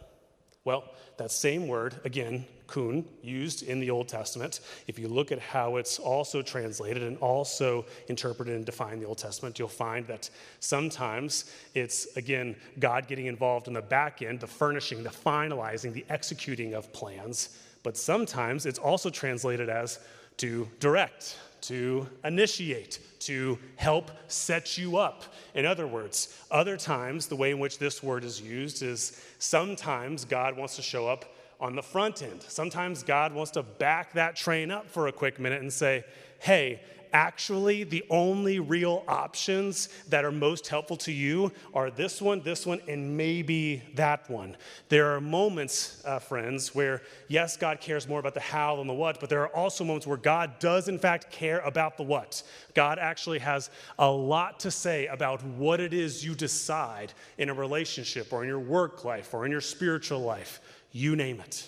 Well, 0.64 0.84
that 1.16 1.32
same 1.32 1.66
word, 1.66 1.96
again, 2.04 2.44
kun, 2.68 3.04
used 3.22 3.62
in 3.62 3.80
the 3.80 3.90
Old 3.90 4.06
Testament, 4.06 4.60
if 4.86 4.98
you 4.98 5.08
look 5.08 5.32
at 5.32 5.40
how 5.40 5.76
it's 5.76 5.98
also 5.98 6.42
translated 6.42 7.02
and 7.02 7.16
also 7.18 7.84
interpreted 8.08 8.54
and 8.54 8.64
defined 8.64 8.94
in 8.94 9.00
the 9.00 9.06
Old 9.06 9.18
Testament, 9.18 9.58
you'll 9.58 9.66
find 9.66 10.06
that 10.06 10.30
sometimes 10.60 11.50
it's, 11.74 12.16
again, 12.16 12.54
God 12.78 13.08
getting 13.08 13.26
involved 13.26 13.66
in 13.66 13.74
the 13.74 13.82
back 13.82 14.22
end, 14.22 14.40
the 14.40 14.46
furnishing, 14.46 15.02
the 15.02 15.10
finalizing, 15.10 15.92
the 15.92 16.04
executing 16.08 16.74
of 16.74 16.92
plans. 16.92 17.58
But 17.82 17.96
sometimes 17.96 18.66
it's 18.66 18.78
also 18.78 19.10
translated 19.10 19.68
as 19.68 19.98
to 20.36 20.68
direct, 20.80 21.38
to 21.62 22.06
initiate, 22.24 22.98
to 23.20 23.58
help 23.76 24.10
set 24.28 24.76
you 24.76 24.96
up. 24.96 25.24
In 25.54 25.64
other 25.64 25.86
words, 25.86 26.36
other 26.50 26.76
times, 26.76 27.26
the 27.26 27.36
way 27.36 27.50
in 27.50 27.58
which 27.58 27.78
this 27.78 28.02
word 28.02 28.24
is 28.24 28.40
used 28.40 28.82
is 28.82 29.20
sometimes 29.38 30.24
God 30.24 30.56
wants 30.56 30.76
to 30.76 30.82
show 30.82 31.08
up 31.08 31.24
on 31.60 31.76
the 31.76 31.82
front 31.82 32.22
end. 32.22 32.42
Sometimes 32.42 33.02
God 33.02 33.32
wants 33.32 33.52
to 33.52 33.62
back 33.62 34.12
that 34.14 34.34
train 34.34 34.70
up 34.70 34.90
for 34.90 35.06
a 35.06 35.12
quick 35.12 35.38
minute 35.38 35.62
and 35.62 35.72
say, 35.72 36.04
hey, 36.40 36.80
actually 37.12 37.84
the 37.84 38.04
only 38.10 38.58
real 38.58 39.04
options 39.06 39.88
that 40.08 40.24
are 40.24 40.32
most 40.32 40.68
helpful 40.68 40.96
to 40.96 41.12
you 41.12 41.52
are 41.74 41.90
this 41.90 42.20
one, 42.20 42.40
this 42.42 42.66
one, 42.66 42.80
and 42.88 43.16
maybe 43.16 43.82
that 43.94 44.28
one. 44.30 44.56
There 44.88 45.14
are 45.14 45.20
moments, 45.20 46.02
uh, 46.04 46.18
friends, 46.18 46.74
where 46.74 47.02
yes, 47.28 47.56
God 47.56 47.80
cares 47.80 48.08
more 48.08 48.20
about 48.20 48.34
the 48.34 48.40
how 48.40 48.76
than 48.76 48.86
the 48.86 48.94
what, 48.94 49.20
but 49.20 49.28
there 49.28 49.42
are 49.42 49.54
also 49.54 49.84
moments 49.84 50.06
where 50.06 50.16
God 50.16 50.58
does, 50.58 50.88
in 50.88 50.98
fact, 50.98 51.30
care 51.30 51.60
about 51.60 51.96
the 51.96 52.02
what. 52.02 52.42
God 52.74 52.98
actually 52.98 53.38
has 53.40 53.70
a 53.98 54.10
lot 54.10 54.60
to 54.60 54.70
say 54.70 55.06
about 55.06 55.44
what 55.44 55.80
it 55.80 55.92
is 55.92 56.24
you 56.24 56.34
decide 56.34 57.12
in 57.38 57.48
a 57.48 57.54
relationship 57.54 58.32
or 58.32 58.42
in 58.42 58.48
your 58.48 58.58
work 58.58 59.04
life 59.04 59.34
or 59.34 59.44
in 59.44 59.52
your 59.52 59.60
spiritual 59.60 60.20
life. 60.20 60.60
You 60.92 61.16
name 61.16 61.40
it. 61.40 61.66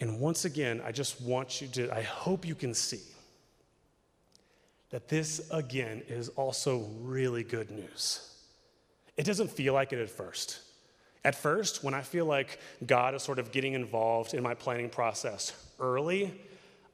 And 0.00 0.18
once 0.18 0.44
again, 0.44 0.82
I 0.84 0.90
just 0.90 1.20
want 1.20 1.60
you 1.60 1.68
to, 1.68 1.94
I 1.94 2.02
hope 2.02 2.44
you 2.44 2.56
can 2.56 2.74
see 2.74 2.98
that 4.92 5.08
this, 5.08 5.50
again, 5.50 6.02
is 6.06 6.28
also 6.30 6.86
really 7.00 7.42
good 7.42 7.70
news. 7.70 8.30
It 9.16 9.24
doesn't 9.24 9.50
feel 9.50 9.74
like 9.74 9.92
it 9.92 9.98
at 9.98 10.10
first. 10.10 10.60
At 11.24 11.34
first, 11.34 11.82
when 11.82 11.94
I 11.94 12.02
feel 12.02 12.26
like 12.26 12.60
God 12.84 13.14
is 13.14 13.22
sort 13.22 13.38
of 13.38 13.52
getting 13.52 13.72
involved 13.72 14.34
in 14.34 14.42
my 14.42 14.54
planning 14.54 14.90
process 14.90 15.52
early, 15.80 16.38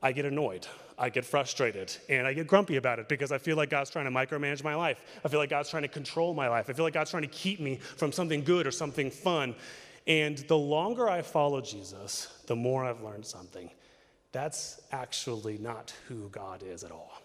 I 0.02 0.12
get 0.12 0.24
annoyed. 0.24 0.66
I 0.96 1.10
get 1.10 1.24
frustrated 1.24 1.96
and 2.08 2.26
I 2.26 2.32
get 2.32 2.46
grumpy 2.46 2.76
about 2.76 2.98
it 2.98 3.08
because 3.08 3.32
I 3.32 3.38
feel 3.38 3.56
like 3.56 3.70
God's 3.70 3.90
trying 3.90 4.04
to 4.04 4.10
micromanage 4.10 4.62
my 4.62 4.74
life. 4.74 5.00
I 5.24 5.28
feel 5.28 5.40
like 5.40 5.50
God's 5.50 5.70
trying 5.70 5.82
to 5.82 5.88
control 5.88 6.34
my 6.34 6.48
life. 6.48 6.68
I 6.68 6.72
feel 6.72 6.84
like 6.84 6.94
God's 6.94 7.10
trying 7.10 7.22
to 7.22 7.28
keep 7.28 7.60
me 7.60 7.76
from 7.76 8.12
something 8.12 8.42
good 8.42 8.66
or 8.66 8.70
something 8.70 9.10
fun. 9.10 9.54
And 10.06 10.38
the 10.38 10.58
longer 10.58 11.08
I 11.08 11.22
follow 11.22 11.60
Jesus, 11.60 12.28
the 12.46 12.56
more 12.56 12.84
I've 12.84 13.02
learned 13.02 13.26
something. 13.26 13.70
That's 14.32 14.80
actually 14.92 15.58
not 15.58 15.94
who 16.06 16.28
God 16.30 16.62
is 16.62 16.84
at 16.84 16.90
all. 16.90 17.22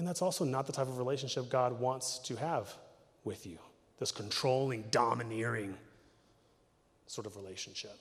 And 0.00 0.08
that's 0.08 0.22
also 0.22 0.46
not 0.46 0.66
the 0.66 0.72
type 0.72 0.86
of 0.86 0.96
relationship 0.96 1.50
God 1.50 1.78
wants 1.78 2.20
to 2.20 2.34
have 2.36 2.74
with 3.22 3.46
you 3.46 3.58
this 3.98 4.10
controlling, 4.10 4.84
domineering 4.90 5.76
sort 7.06 7.26
of 7.26 7.36
relationship. 7.36 7.98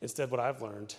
Instead, 0.00 0.30
what 0.30 0.40
I've 0.40 0.62
learned 0.62 0.94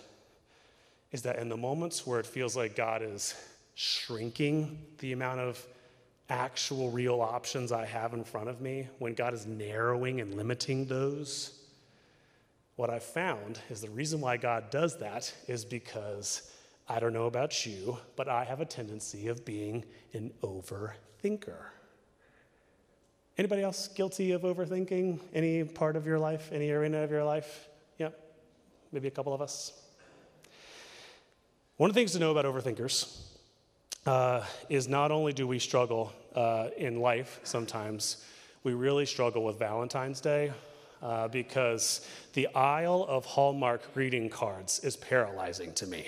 is 1.10 1.22
that 1.22 1.40
in 1.40 1.48
the 1.48 1.56
moments 1.56 2.06
where 2.06 2.20
it 2.20 2.26
feels 2.26 2.56
like 2.56 2.76
God 2.76 3.02
is 3.02 3.34
shrinking 3.74 4.78
the 4.98 5.12
amount 5.12 5.40
of 5.40 5.66
actual, 6.28 6.92
real 6.92 7.20
options 7.20 7.72
I 7.72 7.84
have 7.84 8.14
in 8.14 8.22
front 8.22 8.48
of 8.48 8.60
me, 8.60 8.86
when 9.00 9.14
God 9.14 9.34
is 9.34 9.44
narrowing 9.44 10.20
and 10.20 10.36
limiting 10.36 10.86
those, 10.86 11.64
what 12.76 12.90
I've 12.90 13.02
found 13.02 13.58
is 13.70 13.80
the 13.80 13.90
reason 13.90 14.20
why 14.20 14.36
God 14.36 14.70
does 14.70 14.98
that 14.98 15.34
is 15.48 15.64
because 15.64 16.48
I 16.88 17.00
don't 17.00 17.12
know 17.12 17.26
about 17.26 17.66
you, 17.66 17.98
but 18.14 18.28
I 18.28 18.44
have 18.44 18.60
a 18.60 18.64
tendency 18.64 19.26
of 19.28 19.44
being 19.44 19.84
an 20.12 20.32
overthinker. 20.42 21.56
Anybody 23.38 23.62
else 23.62 23.88
guilty 23.88 24.32
of 24.32 24.42
overthinking 24.42 25.18
any 25.34 25.64
part 25.64 25.96
of 25.96 26.06
your 26.06 26.18
life, 26.18 26.50
any 26.52 26.70
arena 26.70 26.98
of 26.98 27.10
your 27.10 27.24
life? 27.24 27.68
Yeah, 27.98 28.10
maybe 28.92 29.08
a 29.08 29.10
couple 29.10 29.34
of 29.34 29.42
us. 29.42 29.72
One 31.76 31.90
of 31.90 31.94
the 31.94 32.00
things 32.00 32.12
to 32.12 32.18
know 32.18 32.30
about 32.30 32.44
overthinkers 32.44 33.20
uh, 34.06 34.44
is 34.70 34.88
not 34.88 35.10
only 35.10 35.32
do 35.32 35.46
we 35.46 35.58
struggle 35.58 36.12
uh, 36.34 36.68
in 36.76 37.00
life 37.00 37.40
sometimes, 37.42 38.24
we 38.62 38.72
really 38.74 39.06
struggle 39.06 39.44
with 39.44 39.58
Valentine's 39.58 40.20
Day 40.20 40.52
uh, 41.02 41.28
because 41.28 42.08
the 42.32 42.46
aisle 42.54 43.04
of 43.08 43.26
Hallmark 43.26 43.92
greeting 43.92 44.30
cards 44.30 44.78
is 44.80 44.96
paralyzing 44.96 45.72
to 45.74 45.86
me. 45.86 46.06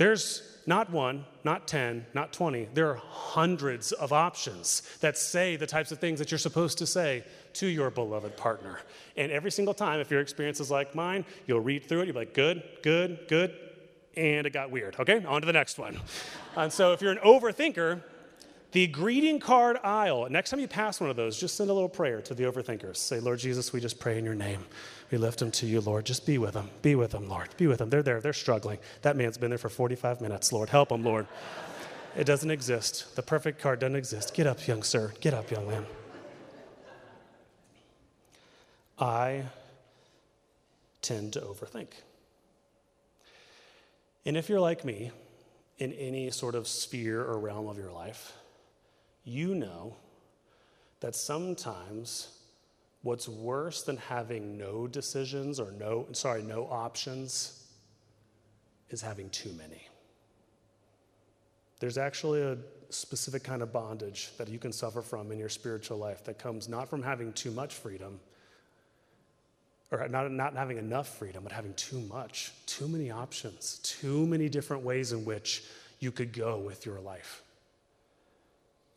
There's 0.00 0.40
not 0.64 0.88
one, 0.88 1.26
not 1.44 1.68
10, 1.68 2.06
not 2.14 2.32
20. 2.32 2.68
There 2.72 2.88
are 2.88 2.94
hundreds 2.94 3.92
of 3.92 4.14
options 4.14 4.80
that 5.00 5.18
say 5.18 5.56
the 5.56 5.66
types 5.66 5.92
of 5.92 5.98
things 5.98 6.18
that 6.20 6.30
you're 6.30 6.38
supposed 6.38 6.78
to 6.78 6.86
say 6.86 7.22
to 7.52 7.66
your 7.66 7.90
beloved 7.90 8.34
partner. 8.34 8.80
And 9.18 9.30
every 9.30 9.50
single 9.50 9.74
time, 9.74 10.00
if 10.00 10.10
your 10.10 10.22
experience 10.22 10.58
is 10.58 10.70
like 10.70 10.94
mine, 10.94 11.26
you'll 11.46 11.60
read 11.60 11.84
through 11.84 12.00
it, 12.00 12.06
you'll 12.06 12.14
be 12.14 12.20
like, 12.20 12.32
good, 12.32 12.62
good, 12.80 13.26
good, 13.28 13.54
and 14.16 14.46
it 14.46 14.54
got 14.54 14.70
weird. 14.70 14.96
Okay, 14.98 15.22
on 15.22 15.42
to 15.42 15.46
the 15.46 15.52
next 15.52 15.78
one. 15.78 16.00
and 16.56 16.72
so 16.72 16.94
if 16.94 17.02
you're 17.02 17.12
an 17.12 17.18
overthinker, 17.18 18.00
the 18.72 18.86
greeting 18.86 19.40
card 19.40 19.78
aisle, 19.82 20.28
next 20.30 20.50
time 20.50 20.60
you 20.60 20.68
pass 20.68 21.00
one 21.00 21.10
of 21.10 21.16
those, 21.16 21.38
just 21.38 21.56
send 21.56 21.70
a 21.70 21.72
little 21.72 21.88
prayer 21.88 22.20
to 22.22 22.34
the 22.34 22.44
overthinkers. 22.44 22.96
Say, 22.96 23.18
Lord 23.18 23.38
Jesus, 23.38 23.72
we 23.72 23.80
just 23.80 23.98
pray 23.98 24.18
in 24.18 24.24
your 24.24 24.34
name. 24.34 24.64
We 25.10 25.18
lift 25.18 25.40
them 25.40 25.50
to 25.52 25.66
you, 25.66 25.80
Lord. 25.80 26.06
Just 26.06 26.24
be 26.24 26.38
with 26.38 26.54
them. 26.54 26.70
Be 26.82 26.94
with 26.94 27.10
them, 27.10 27.28
Lord. 27.28 27.48
Be 27.56 27.66
with 27.66 27.78
them. 27.78 27.90
They're 27.90 28.02
there. 28.02 28.20
They're 28.20 28.32
struggling. 28.32 28.78
That 29.02 29.16
man's 29.16 29.38
been 29.38 29.50
there 29.50 29.58
for 29.58 29.68
45 29.68 30.20
minutes, 30.20 30.52
Lord. 30.52 30.68
Help 30.68 30.90
them, 30.90 31.02
Lord. 31.02 31.26
It 32.16 32.24
doesn't 32.24 32.50
exist. 32.50 33.16
The 33.16 33.22
perfect 33.22 33.60
card 33.60 33.80
doesn't 33.80 33.96
exist. 33.96 34.34
Get 34.34 34.46
up, 34.46 34.66
young 34.66 34.82
sir. 34.82 35.12
Get 35.20 35.34
up, 35.34 35.50
young 35.50 35.66
man. 35.66 35.86
I 38.98 39.44
tend 41.02 41.32
to 41.32 41.40
overthink. 41.40 41.88
And 44.24 44.36
if 44.36 44.48
you're 44.48 44.60
like 44.60 44.84
me, 44.84 45.10
in 45.78 45.92
any 45.94 46.30
sort 46.30 46.54
of 46.54 46.68
sphere 46.68 47.24
or 47.24 47.38
realm 47.38 47.66
of 47.66 47.78
your 47.78 47.90
life, 47.90 48.34
you 49.24 49.54
know 49.54 49.96
that 51.00 51.14
sometimes 51.14 52.40
what's 53.02 53.28
worse 53.28 53.82
than 53.82 53.96
having 53.96 54.58
no 54.58 54.86
decisions 54.86 55.58
or 55.58 55.72
no, 55.72 56.06
sorry, 56.12 56.42
no 56.42 56.66
options 56.70 57.64
is 58.90 59.00
having 59.00 59.30
too 59.30 59.52
many. 59.52 59.86
There's 61.78 61.96
actually 61.96 62.42
a 62.42 62.58
specific 62.90 63.42
kind 63.42 63.62
of 63.62 63.72
bondage 63.72 64.30
that 64.36 64.48
you 64.48 64.58
can 64.58 64.72
suffer 64.72 65.00
from 65.00 65.32
in 65.32 65.38
your 65.38 65.48
spiritual 65.48 65.96
life 65.96 66.24
that 66.24 66.38
comes 66.38 66.68
not 66.68 66.88
from 66.88 67.02
having 67.02 67.32
too 67.32 67.50
much 67.50 67.74
freedom 67.74 68.20
or 69.90 70.06
not, 70.08 70.30
not 70.30 70.54
having 70.54 70.76
enough 70.76 71.08
freedom, 71.08 71.42
but 71.42 71.52
having 71.52 71.74
too 71.74 72.00
much, 72.00 72.52
too 72.66 72.86
many 72.86 73.10
options, 73.10 73.80
too 73.82 74.26
many 74.26 74.48
different 74.48 74.84
ways 74.84 75.12
in 75.12 75.24
which 75.24 75.64
you 75.98 76.12
could 76.12 76.32
go 76.32 76.58
with 76.58 76.86
your 76.86 77.00
life. 77.00 77.42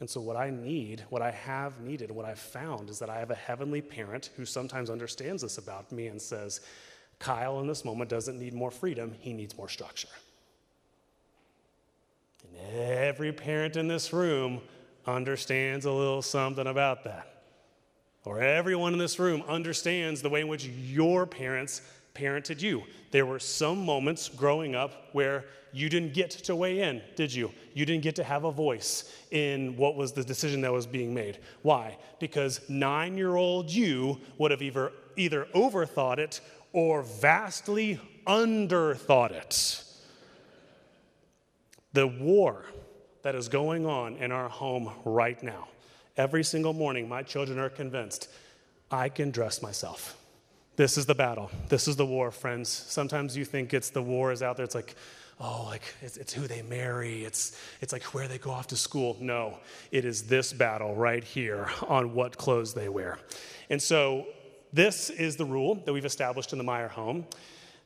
And 0.04 0.10
so, 0.10 0.20
what 0.20 0.36
I 0.36 0.50
need, 0.50 1.06
what 1.08 1.22
I 1.22 1.32
have 1.32 1.80
needed, 1.80 2.12
what 2.12 2.26
I've 2.26 2.38
found 2.38 2.90
is 2.90 3.00
that 3.00 3.10
I 3.10 3.20
have 3.20 3.32
a 3.32 3.36
heavenly 3.36 3.82
parent 3.82 4.32
who 4.36 4.44
sometimes 4.44 4.90
understands 4.90 5.44
this 5.44 5.58
about 5.58 5.94
me 5.94 6.08
and 6.08 6.22
says, 6.22 6.60
Kyle 7.20 7.62
in 7.62 7.68
this 7.68 7.86
moment 7.86 8.10
doesn't 8.10 8.38
need 8.38 8.54
more 8.54 8.70
freedom, 8.70 9.16
he 9.22 9.32
needs 9.32 9.58
more 9.58 9.70
structure. 9.70 10.10
And 12.44 12.82
every 12.82 13.32
parent 13.32 13.78
in 13.78 13.88
this 13.88 14.12
room 14.12 14.60
understands 15.08 15.86
a 15.86 15.92
little 15.94 16.22
something 16.22 16.68
about 16.68 17.06
that. 17.06 17.44
Or 18.26 18.42
everyone 18.42 18.92
in 18.92 19.00
this 19.00 19.20
room 19.20 19.42
understands 19.48 20.22
the 20.22 20.28
way 20.28 20.42
in 20.42 20.50
which 20.50 20.66
your 20.66 21.26
parents 21.26 21.82
parented 22.14 22.62
you. 22.62 22.84
There 23.12 23.26
were 23.26 23.40
some 23.40 23.86
moments 23.86 24.28
growing 24.28 24.76
up 24.76 25.08
where 25.14 25.46
you 25.72 25.88
didn't 25.88 26.14
get 26.14 26.30
to 26.32 26.58
weigh 26.58 26.82
in, 26.82 27.02
did 27.16 27.34
you? 27.34 27.54
You 27.74 27.86
didn't 27.86 28.04
get 28.04 28.16
to 28.18 28.24
have 28.24 28.44
a 28.44 28.52
voice 28.52 29.12
in 29.32 29.76
what 29.78 29.96
was 29.96 30.12
the 30.12 30.24
decision 30.24 30.62
that 30.62 30.72
was 30.72 30.86
being 30.86 31.14
made. 31.14 31.40
Why? 31.62 31.98
Because 32.20 32.62
nine 32.70 33.18
year 33.18 33.36
old 33.36 33.70
you 33.70 34.20
would 34.38 34.52
have 34.52 34.62
either, 34.62 34.92
either 35.16 35.48
overthought 35.54 36.20
it 36.20 36.42
or 36.72 37.04
vastly 37.04 38.00
underthought 38.28 39.32
it. 39.32 39.84
The 41.94 42.08
war 42.08 42.66
that 43.22 43.36
is 43.36 43.48
going 43.48 43.86
on 43.86 44.18
in 44.18 44.32
our 44.32 44.50
home 44.50 44.92
right 45.06 45.42
now, 45.42 45.68
every 46.18 46.44
single 46.44 46.74
morning, 46.74 47.08
my 47.08 47.24
children 47.24 47.60
are 47.60 47.70
convinced 47.70 48.28
I 48.92 49.10
can 49.10 49.32
dress 49.32 49.62
myself. 49.62 50.18
This 50.76 50.98
is 50.98 51.06
the 51.06 51.16
battle. 51.16 51.52
This 51.70 51.88
is 51.88 51.96
the 51.96 52.06
war, 52.06 52.32
friends. 52.32 52.70
Sometimes 52.70 53.38
you 53.38 53.46
think 53.46 53.74
it's 53.74 53.92
the 53.92 54.02
war 54.02 54.32
is 54.32 54.42
out 54.42 54.58
there. 54.58 54.64
It's 54.64 54.76
like, 54.76 54.96
oh, 55.40 55.66
like 55.70 55.82
it's, 56.02 56.18
it's, 56.18 56.34
who 56.34 56.48
they 56.48 56.62
marry. 56.62 57.24
It's, 57.24 57.60
it's 57.82 57.94
like 57.94 58.04
where 58.14 58.28
they 58.28 58.38
go 58.38 58.52
off 58.52 58.68
to 58.68 58.76
school. 58.76 59.18
No, 59.20 59.58
it 59.92 60.06
is 60.06 60.24
this 60.24 60.54
battle 60.54 60.96
right 60.96 61.24
here 61.24 61.70
on 61.88 62.14
what 62.14 62.38
clothes 62.38 62.74
they 62.74 62.90
wear. 62.90 63.20
And 63.70 63.82
so 63.82 64.28
this 64.72 65.10
is 65.10 65.36
the 65.36 65.46
rule 65.46 65.76
that 65.86 65.94
we've 65.94 66.06
established 66.06 66.52
in 66.52 66.58
the 66.58 66.64
Meier 66.64 66.88
home. 66.88 67.26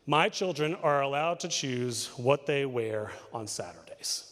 My 0.06 0.30
children 0.30 0.76
are 0.76 1.02
allowed 1.02 1.40
to 1.42 1.48
choose 1.48 2.08
what 2.18 2.46
they 2.46 2.66
wear 2.66 3.12
on 3.34 3.48
Saturdays. 3.48 4.24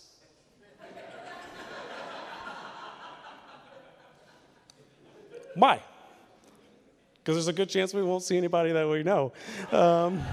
Why? 5.55 5.81
because 7.25 7.37
there's 7.37 7.47
a 7.47 7.53
good 7.53 7.69
chance 7.69 7.91
we 7.91 8.03
won't 8.03 8.21
see 8.21 8.37
anybody 8.37 8.71
that 8.71 8.87
we 8.87 9.01
know. 9.01 9.33
Um, 9.71 10.23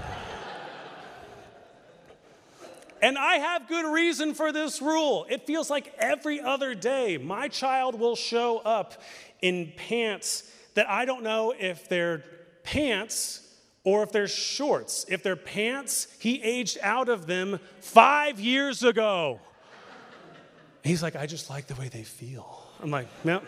and 3.03 3.17
I 3.17 3.35
have 3.35 3.67
good 3.67 3.85
reason 3.85 4.33
for 4.33 4.53
this 4.53 4.81
rule. 4.81 5.27
It 5.29 5.45
feels 5.45 5.69
like 5.69 5.93
every 5.99 6.39
other 6.39 6.73
day 6.73 7.17
my 7.17 7.49
child 7.49 7.99
will 7.99 8.15
show 8.15 8.59
up 8.59 8.93
in 9.41 9.73
pants 9.75 10.49
that 10.75 10.89
I 10.89 11.03
don't 11.03 11.21
know 11.21 11.53
if 11.59 11.89
they're 11.89 12.23
pants 12.63 13.41
or 13.83 14.03
if 14.03 14.13
they're 14.13 14.29
shorts. 14.29 15.05
If 15.09 15.21
they're 15.21 15.35
pants, 15.35 16.07
he 16.17 16.41
aged 16.41 16.77
out 16.81 17.09
of 17.09 17.27
them 17.27 17.59
five 17.81 18.39
years 18.39 18.83
ago. 18.83 19.41
He's 20.81 21.03
like, 21.03 21.17
I 21.17 21.25
just 21.25 21.49
like 21.49 21.67
the 21.67 21.75
way 21.75 21.89
they 21.89 22.03
feel. 22.03 22.69
I'm 22.81 22.89
like, 22.89 23.07
no. 23.25 23.41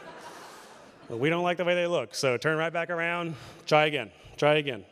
Well, 1.07 1.19
we 1.19 1.29
don't 1.29 1.43
like 1.43 1.57
the 1.57 1.65
way 1.65 1.75
they 1.75 1.87
look, 1.87 2.13
so 2.13 2.35
turn 2.35 2.57
right 2.57 2.73
back 2.73 2.89
around, 2.89 3.35
try 3.65 3.85
again, 3.85 4.11
try 4.35 4.55
again. 4.55 4.83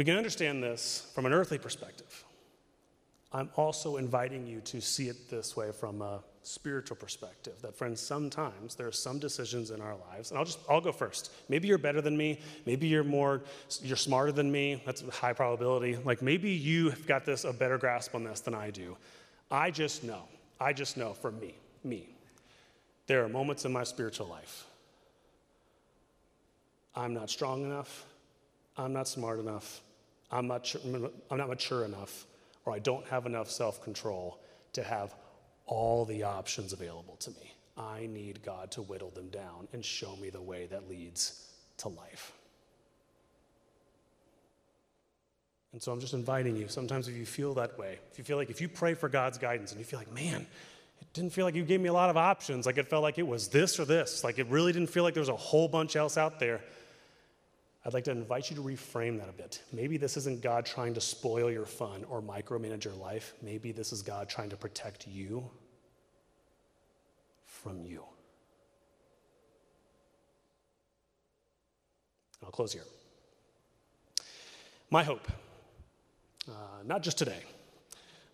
We 0.00 0.04
can 0.04 0.16
understand 0.16 0.62
this 0.62 1.10
from 1.14 1.26
an 1.26 1.34
earthly 1.34 1.58
perspective. 1.58 2.24
I'm 3.34 3.50
also 3.56 3.98
inviting 3.98 4.46
you 4.46 4.62
to 4.62 4.80
see 4.80 5.10
it 5.10 5.28
this 5.28 5.58
way 5.58 5.72
from 5.72 6.00
a 6.00 6.20
spiritual 6.42 6.96
perspective. 6.96 7.52
That, 7.60 7.76
friends, 7.76 8.00
sometimes 8.00 8.76
there 8.76 8.86
are 8.86 8.92
some 8.92 9.18
decisions 9.18 9.70
in 9.70 9.82
our 9.82 9.94
lives, 10.10 10.30
and 10.30 10.38
I'll 10.38 10.46
just 10.46 10.58
I'll 10.70 10.80
go 10.80 10.90
first. 10.90 11.30
Maybe 11.50 11.68
you're 11.68 11.76
better 11.76 12.00
than 12.00 12.16
me. 12.16 12.40
Maybe 12.64 12.86
you're 12.86 13.04
more 13.04 13.42
you're 13.82 13.98
smarter 13.98 14.32
than 14.32 14.50
me. 14.50 14.82
That's 14.86 15.02
a 15.02 15.10
high 15.10 15.34
probability. 15.34 15.98
Like 16.02 16.22
maybe 16.22 16.48
you 16.48 16.88
have 16.88 17.06
got 17.06 17.26
this 17.26 17.44
a 17.44 17.52
better 17.52 17.76
grasp 17.76 18.14
on 18.14 18.24
this 18.24 18.40
than 18.40 18.54
I 18.54 18.70
do. 18.70 18.96
I 19.50 19.70
just 19.70 20.02
know. 20.02 20.22
I 20.58 20.72
just 20.72 20.96
know 20.96 21.12
for 21.12 21.30
me, 21.30 21.56
me. 21.84 22.08
There 23.06 23.22
are 23.22 23.28
moments 23.28 23.66
in 23.66 23.72
my 23.74 23.84
spiritual 23.84 24.28
life. 24.28 24.64
I'm 26.96 27.12
not 27.12 27.28
strong 27.28 27.64
enough. 27.64 28.06
I'm 28.78 28.94
not 28.94 29.06
smart 29.06 29.40
enough. 29.40 29.82
I'm 30.30 30.46
not, 30.46 30.74
I'm 31.30 31.38
not 31.38 31.48
mature 31.48 31.84
enough, 31.84 32.26
or 32.64 32.72
I 32.72 32.78
don't 32.78 33.06
have 33.08 33.26
enough 33.26 33.50
self 33.50 33.82
control 33.82 34.40
to 34.74 34.82
have 34.82 35.14
all 35.66 36.04
the 36.04 36.24
options 36.24 36.72
available 36.72 37.16
to 37.16 37.30
me. 37.30 37.54
I 37.76 38.06
need 38.06 38.42
God 38.42 38.70
to 38.72 38.82
whittle 38.82 39.10
them 39.10 39.28
down 39.28 39.68
and 39.72 39.84
show 39.84 40.16
me 40.16 40.30
the 40.30 40.42
way 40.42 40.66
that 40.66 40.88
leads 40.88 41.48
to 41.78 41.88
life. 41.88 42.32
And 45.72 45.80
so 45.82 45.92
I'm 45.92 46.00
just 46.00 46.14
inviting 46.14 46.56
you. 46.56 46.68
Sometimes, 46.68 47.06
if 47.08 47.16
you 47.16 47.24
feel 47.24 47.54
that 47.54 47.78
way, 47.78 47.98
if 48.10 48.18
you 48.18 48.24
feel 48.24 48.36
like 48.36 48.50
if 48.50 48.60
you 48.60 48.68
pray 48.68 48.94
for 48.94 49.08
God's 49.08 49.38
guidance 49.38 49.70
and 49.70 49.78
you 49.78 49.84
feel 49.84 50.00
like, 50.00 50.12
man, 50.12 50.46
it 51.00 51.12
didn't 51.12 51.32
feel 51.32 51.44
like 51.44 51.54
you 51.54 51.64
gave 51.64 51.80
me 51.80 51.88
a 51.88 51.92
lot 51.92 52.10
of 52.10 52.16
options. 52.16 52.66
Like 52.66 52.76
it 52.76 52.88
felt 52.88 53.02
like 53.02 53.18
it 53.18 53.26
was 53.26 53.48
this 53.48 53.78
or 53.78 53.84
this. 53.84 54.24
Like 54.24 54.38
it 54.38 54.48
really 54.48 54.72
didn't 54.72 54.90
feel 54.90 55.04
like 55.04 55.14
there 55.14 55.20
was 55.20 55.28
a 55.28 55.36
whole 55.36 55.68
bunch 55.68 55.96
else 55.96 56.18
out 56.18 56.40
there. 56.40 56.60
I'd 57.84 57.94
like 57.94 58.04
to 58.04 58.10
invite 58.10 58.50
you 58.50 58.56
to 58.56 58.62
reframe 58.62 59.18
that 59.18 59.28
a 59.30 59.32
bit. 59.32 59.62
Maybe 59.72 59.96
this 59.96 60.18
isn't 60.18 60.42
God 60.42 60.66
trying 60.66 60.92
to 60.94 61.00
spoil 61.00 61.50
your 61.50 61.64
fun 61.64 62.04
or 62.10 62.20
micromanage 62.20 62.84
your 62.84 62.94
life. 62.94 63.32
Maybe 63.40 63.72
this 63.72 63.92
is 63.92 64.02
God 64.02 64.28
trying 64.28 64.50
to 64.50 64.56
protect 64.56 65.06
you 65.06 65.48
from 67.46 67.84
you. 67.84 68.04
I'll 72.44 72.50
close 72.50 72.72
here. 72.72 72.84
My 74.90 75.02
hope, 75.02 75.26
uh, 76.48 76.82
not 76.84 77.02
just 77.02 77.16
today, 77.16 77.44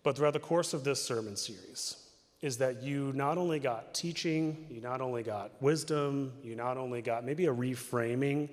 but 0.03 0.17
throughout 0.17 0.33
the 0.33 0.39
course 0.39 0.73
of 0.73 0.83
this 0.83 1.01
sermon 1.01 1.35
series, 1.35 1.97
is 2.41 2.57
that 2.57 2.81
you 2.81 3.11
not 3.13 3.37
only 3.37 3.59
got 3.59 3.93
teaching, 3.93 4.65
you 4.69 4.81
not 4.81 5.01
only 5.01 5.23
got 5.23 5.51
wisdom, 5.61 6.33
you 6.43 6.55
not 6.55 6.77
only 6.77 7.01
got 7.01 7.25
maybe 7.25 7.45
a 7.45 7.53
reframing 7.53 8.49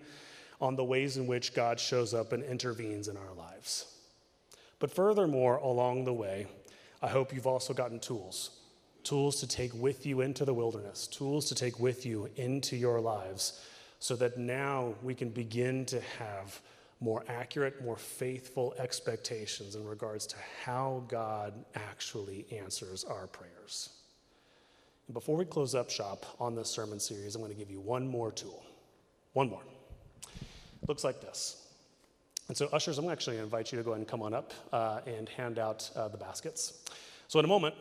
on 0.64 0.76
the 0.76 0.84
ways 0.84 1.18
in 1.18 1.26
which 1.26 1.52
God 1.52 1.78
shows 1.78 2.14
up 2.14 2.32
and 2.32 2.42
intervenes 2.42 3.08
in 3.08 3.18
our 3.18 3.34
lives. 3.36 3.84
But 4.78 4.90
furthermore, 4.90 5.56
along 5.56 6.04
the 6.04 6.12
way, 6.12 6.46
I 7.02 7.08
hope 7.08 7.34
you've 7.34 7.46
also 7.46 7.74
gotten 7.74 8.00
tools 8.00 8.50
tools 9.04 9.38
to 9.38 9.46
take 9.46 9.74
with 9.74 10.06
you 10.06 10.22
into 10.22 10.46
the 10.46 10.54
wilderness, 10.54 11.06
tools 11.06 11.44
to 11.44 11.54
take 11.54 11.78
with 11.78 12.06
you 12.06 12.26
into 12.36 12.74
your 12.74 13.02
lives, 13.02 13.60
so 13.98 14.16
that 14.16 14.38
now 14.38 14.94
we 15.02 15.14
can 15.14 15.28
begin 15.28 15.84
to 15.84 16.00
have 16.18 16.58
more 17.00 17.22
accurate, 17.28 17.84
more 17.84 17.98
faithful 17.98 18.74
expectations 18.78 19.74
in 19.74 19.84
regards 19.84 20.26
to 20.26 20.36
how 20.64 21.04
God 21.06 21.52
actually 21.74 22.46
answers 22.50 23.04
our 23.04 23.26
prayers. 23.26 23.90
And 25.06 25.12
before 25.12 25.36
we 25.36 25.44
close 25.44 25.74
up 25.74 25.90
shop 25.90 26.24
on 26.40 26.54
this 26.54 26.70
sermon 26.70 26.98
series, 26.98 27.34
I'm 27.34 27.42
going 27.42 27.52
to 27.52 27.58
give 27.58 27.70
you 27.70 27.80
one 27.80 28.08
more 28.08 28.32
tool. 28.32 28.64
One 29.34 29.50
more. 29.50 29.60
Looks 30.88 31.04
like 31.04 31.20
this. 31.20 31.60
And 32.48 32.56
so, 32.56 32.68
ushers, 32.72 32.98
I'm 32.98 33.08
actually 33.08 33.36
going 33.36 33.48
to 33.48 33.56
invite 33.56 33.72
you 33.72 33.78
to 33.78 33.84
go 33.84 33.92
ahead 33.92 34.00
and 34.00 34.08
come 34.08 34.22
on 34.22 34.34
up 34.34 34.52
uh, 34.72 35.00
and 35.06 35.28
hand 35.28 35.58
out 35.58 35.90
uh, 35.96 36.08
the 36.08 36.18
baskets. 36.18 36.84
So, 37.28 37.38
in 37.38 37.44
a 37.44 37.48
moment, 37.48 37.74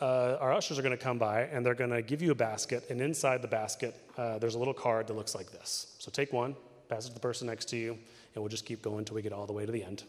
uh, 0.00 0.36
our 0.40 0.52
ushers 0.52 0.78
are 0.78 0.82
going 0.82 0.96
to 0.96 1.02
come 1.02 1.18
by 1.18 1.42
and 1.42 1.64
they're 1.64 1.74
going 1.74 1.90
to 1.90 2.02
give 2.02 2.20
you 2.20 2.32
a 2.32 2.34
basket. 2.34 2.84
And 2.90 3.00
inside 3.00 3.42
the 3.42 3.48
basket, 3.48 3.94
uh, 4.16 4.38
there's 4.38 4.56
a 4.56 4.58
little 4.58 4.74
card 4.74 5.06
that 5.06 5.14
looks 5.14 5.34
like 5.34 5.52
this. 5.52 5.94
So, 5.98 6.10
take 6.10 6.32
one, 6.32 6.56
pass 6.88 7.04
it 7.04 7.08
to 7.08 7.14
the 7.14 7.20
person 7.20 7.46
next 7.46 7.66
to 7.66 7.76
you 7.76 7.96
and 8.34 8.42
we'll 8.42 8.50
just 8.50 8.66
keep 8.66 8.82
going 8.82 8.98
until 8.98 9.14
we 9.14 9.22
get 9.22 9.32
all 9.32 9.46
the 9.46 9.52
way 9.52 9.66
to 9.66 9.72
the 9.72 9.84
end. 9.84 10.02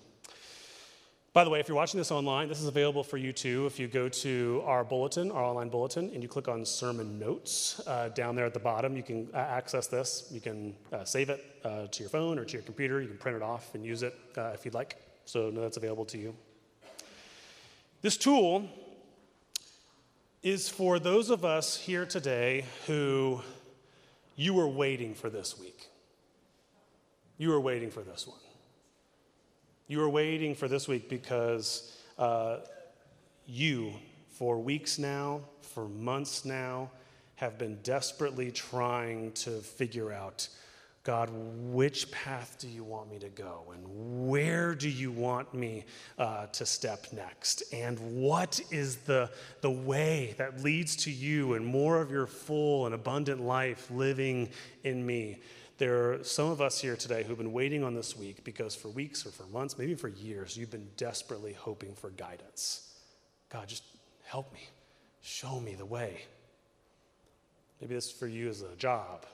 By 1.31 1.43
the 1.43 1.51
way, 1.51 1.59
if 1.59 1.67
you're 1.67 1.77
watching 1.77 1.99
this 1.99 2.11
online, 2.11 2.49
this 2.49 2.59
is 2.59 2.67
available 2.67 3.03
for 3.03 3.17
you 3.17 3.31
too. 3.31 3.67
If 3.67 3.79
you 3.79 3.87
go 3.87 4.09
to 4.09 4.63
our 4.65 4.83
bulletin, 4.83 5.31
our 5.31 5.43
online 5.43 5.69
bulletin, 5.69 6.09
and 6.11 6.23
you 6.23 6.27
click 6.27 6.47
on 6.47 6.65
sermon 6.65 7.19
notes 7.19 7.79
uh, 7.85 8.09
down 8.09 8.35
there 8.35 8.45
at 8.45 8.53
the 8.55 8.59
bottom, 8.59 8.97
you 8.97 9.03
can 9.03 9.29
uh, 9.35 9.37
access 9.37 9.85
this. 9.85 10.27
You 10.31 10.41
can 10.41 10.75
uh, 10.91 11.03
save 11.03 11.29
it 11.29 11.45
uh, 11.63 11.85
to 11.85 12.03
your 12.03 12.09
phone 12.09 12.39
or 12.39 12.45
to 12.45 12.53
your 12.53 12.63
computer. 12.63 12.99
You 12.99 13.07
can 13.07 13.17
print 13.17 13.37
it 13.37 13.43
off 13.43 13.75
and 13.75 13.85
use 13.85 14.01
it 14.01 14.15
uh, 14.37 14.51
if 14.55 14.65
you'd 14.65 14.73
like. 14.73 14.95
So, 15.25 15.51
know 15.51 15.61
that's 15.61 15.77
available 15.77 16.05
to 16.05 16.17
you. 16.17 16.35
This 18.01 18.17
tool 18.17 18.67
is 20.41 20.67
for 20.67 20.97
those 20.97 21.29
of 21.29 21.45
us 21.45 21.77
here 21.77 22.07
today 22.07 22.65
who 22.87 23.41
you 24.35 24.55
were 24.55 24.67
waiting 24.67 25.13
for 25.13 25.29
this 25.29 25.59
week. 25.59 25.89
You 27.37 27.49
were 27.49 27.61
waiting 27.61 27.91
for 27.91 28.01
this 28.01 28.25
one. 28.25 28.39
You 29.89 30.03
are 30.03 30.09
waiting 30.09 30.53
for 30.53 30.67
this 30.67 30.87
week 30.87 31.09
because 31.09 31.97
uh, 32.19 32.57
you, 33.47 33.91
for 34.27 34.59
weeks 34.59 34.99
now, 34.99 35.41
for 35.61 35.89
months 35.89 36.45
now, 36.45 36.91
have 37.37 37.57
been 37.57 37.79
desperately 37.81 38.51
trying 38.51 39.31
to 39.31 39.49
figure 39.49 40.11
out 40.11 40.47
God, 41.03 41.31
which 41.33 42.11
path 42.11 42.57
do 42.59 42.67
you 42.67 42.83
want 42.83 43.09
me 43.09 43.17
to 43.17 43.29
go? 43.29 43.73
And 43.73 44.29
where 44.29 44.75
do 44.75 44.87
you 44.87 45.11
want 45.11 45.55
me 45.55 45.85
uh, 46.19 46.45
to 46.47 46.67
step 46.67 47.07
next? 47.11 47.63
And 47.73 47.99
what 48.21 48.61
is 48.69 48.97
the, 48.97 49.31
the 49.61 49.71
way 49.71 50.35
that 50.37 50.61
leads 50.61 50.95
to 50.97 51.11
you 51.11 51.55
and 51.55 51.65
more 51.65 51.99
of 51.99 52.11
your 52.11 52.27
full 52.27 52.85
and 52.85 52.93
abundant 52.93 53.41
life 53.41 53.89
living 53.89 54.49
in 54.83 55.03
me? 55.03 55.39
There 55.79 56.11
are 56.11 56.23
some 56.25 56.51
of 56.51 56.59
us 56.59 56.81
here 56.81 56.97
today 56.97 57.23
who've 57.23 57.37
been 57.37 57.53
waiting 57.53 57.85
on 57.85 57.93
this 57.93 58.17
week 58.17 58.43
because 58.43 58.75
for 58.75 58.89
weeks 58.89 59.25
or 59.25 59.29
for 59.29 59.43
months, 59.43 59.77
maybe 59.77 59.95
for 59.95 60.09
years, 60.09 60.57
you've 60.57 60.69
been 60.69 60.89
desperately 60.97 61.53
hoping 61.53 61.95
for 61.95 62.09
guidance. 62.09 62.95
God, 63.49 63.69
just 63.69 63.83
help 64.25 64.53
me, 64.53 64.59
show 65.21 65.61
me 65.61 65.75
the 65.75 65.85
way. 65.85 66.23
Maybe 67.79 67.95
this 67.95 68.11
for 68.11 68.27
you 68.27 68.49
is 68.49 68.61
a 68.61 68.75
job 68.75 69.25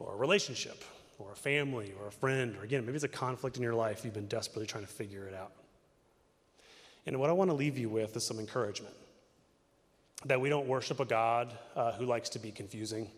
or 0.00 0.14
a 0.14 0.16
relationship 0.16 0.82
or 1.20 1.30
a 1.30 1.36
family 1.36 1.94
or 2.00 2.08
a 2.08 2.12
friend, 2.12 2.56
or 2.56 2.64
again, 2.64 2.84
maybe 2.84 2.96
it's 2.96 3.04
a 3.04 3.08
conflict 3.08 3.56
in 3.56 3.62
your 3.62 3.74
life. 3.74 4.04
You've 4.04 4.12
been 4.12 4.26
desperately 4.26 4.66
trying 4.66 4.84
to 4.84 4.92
figure 4.92 5.28
it 5.28 5.34
out. 5.34 5.52
And 7.06 7.20
what 7.20 7.30
I 7.30 7.32
want 7.32 7.48
to 7.50 7.54
leave 7.54 7.78
you 7.78 7.88
with 7.88 8.16
is 8.16 8.26
some 8.26 8.40
encouragement 8.40 8.94
that 10.24 10.40
we 10.40 10.48
don't 10.48 10.66
worship 10.66 10.98
a 10.98 11.04
God 11.04 11.56
uh, 11.76 11.92
who 11.92 12.06
likes 12.06 12.28
to 12.30 12.40
be 12.40 12.50
confusing 12.50 13.08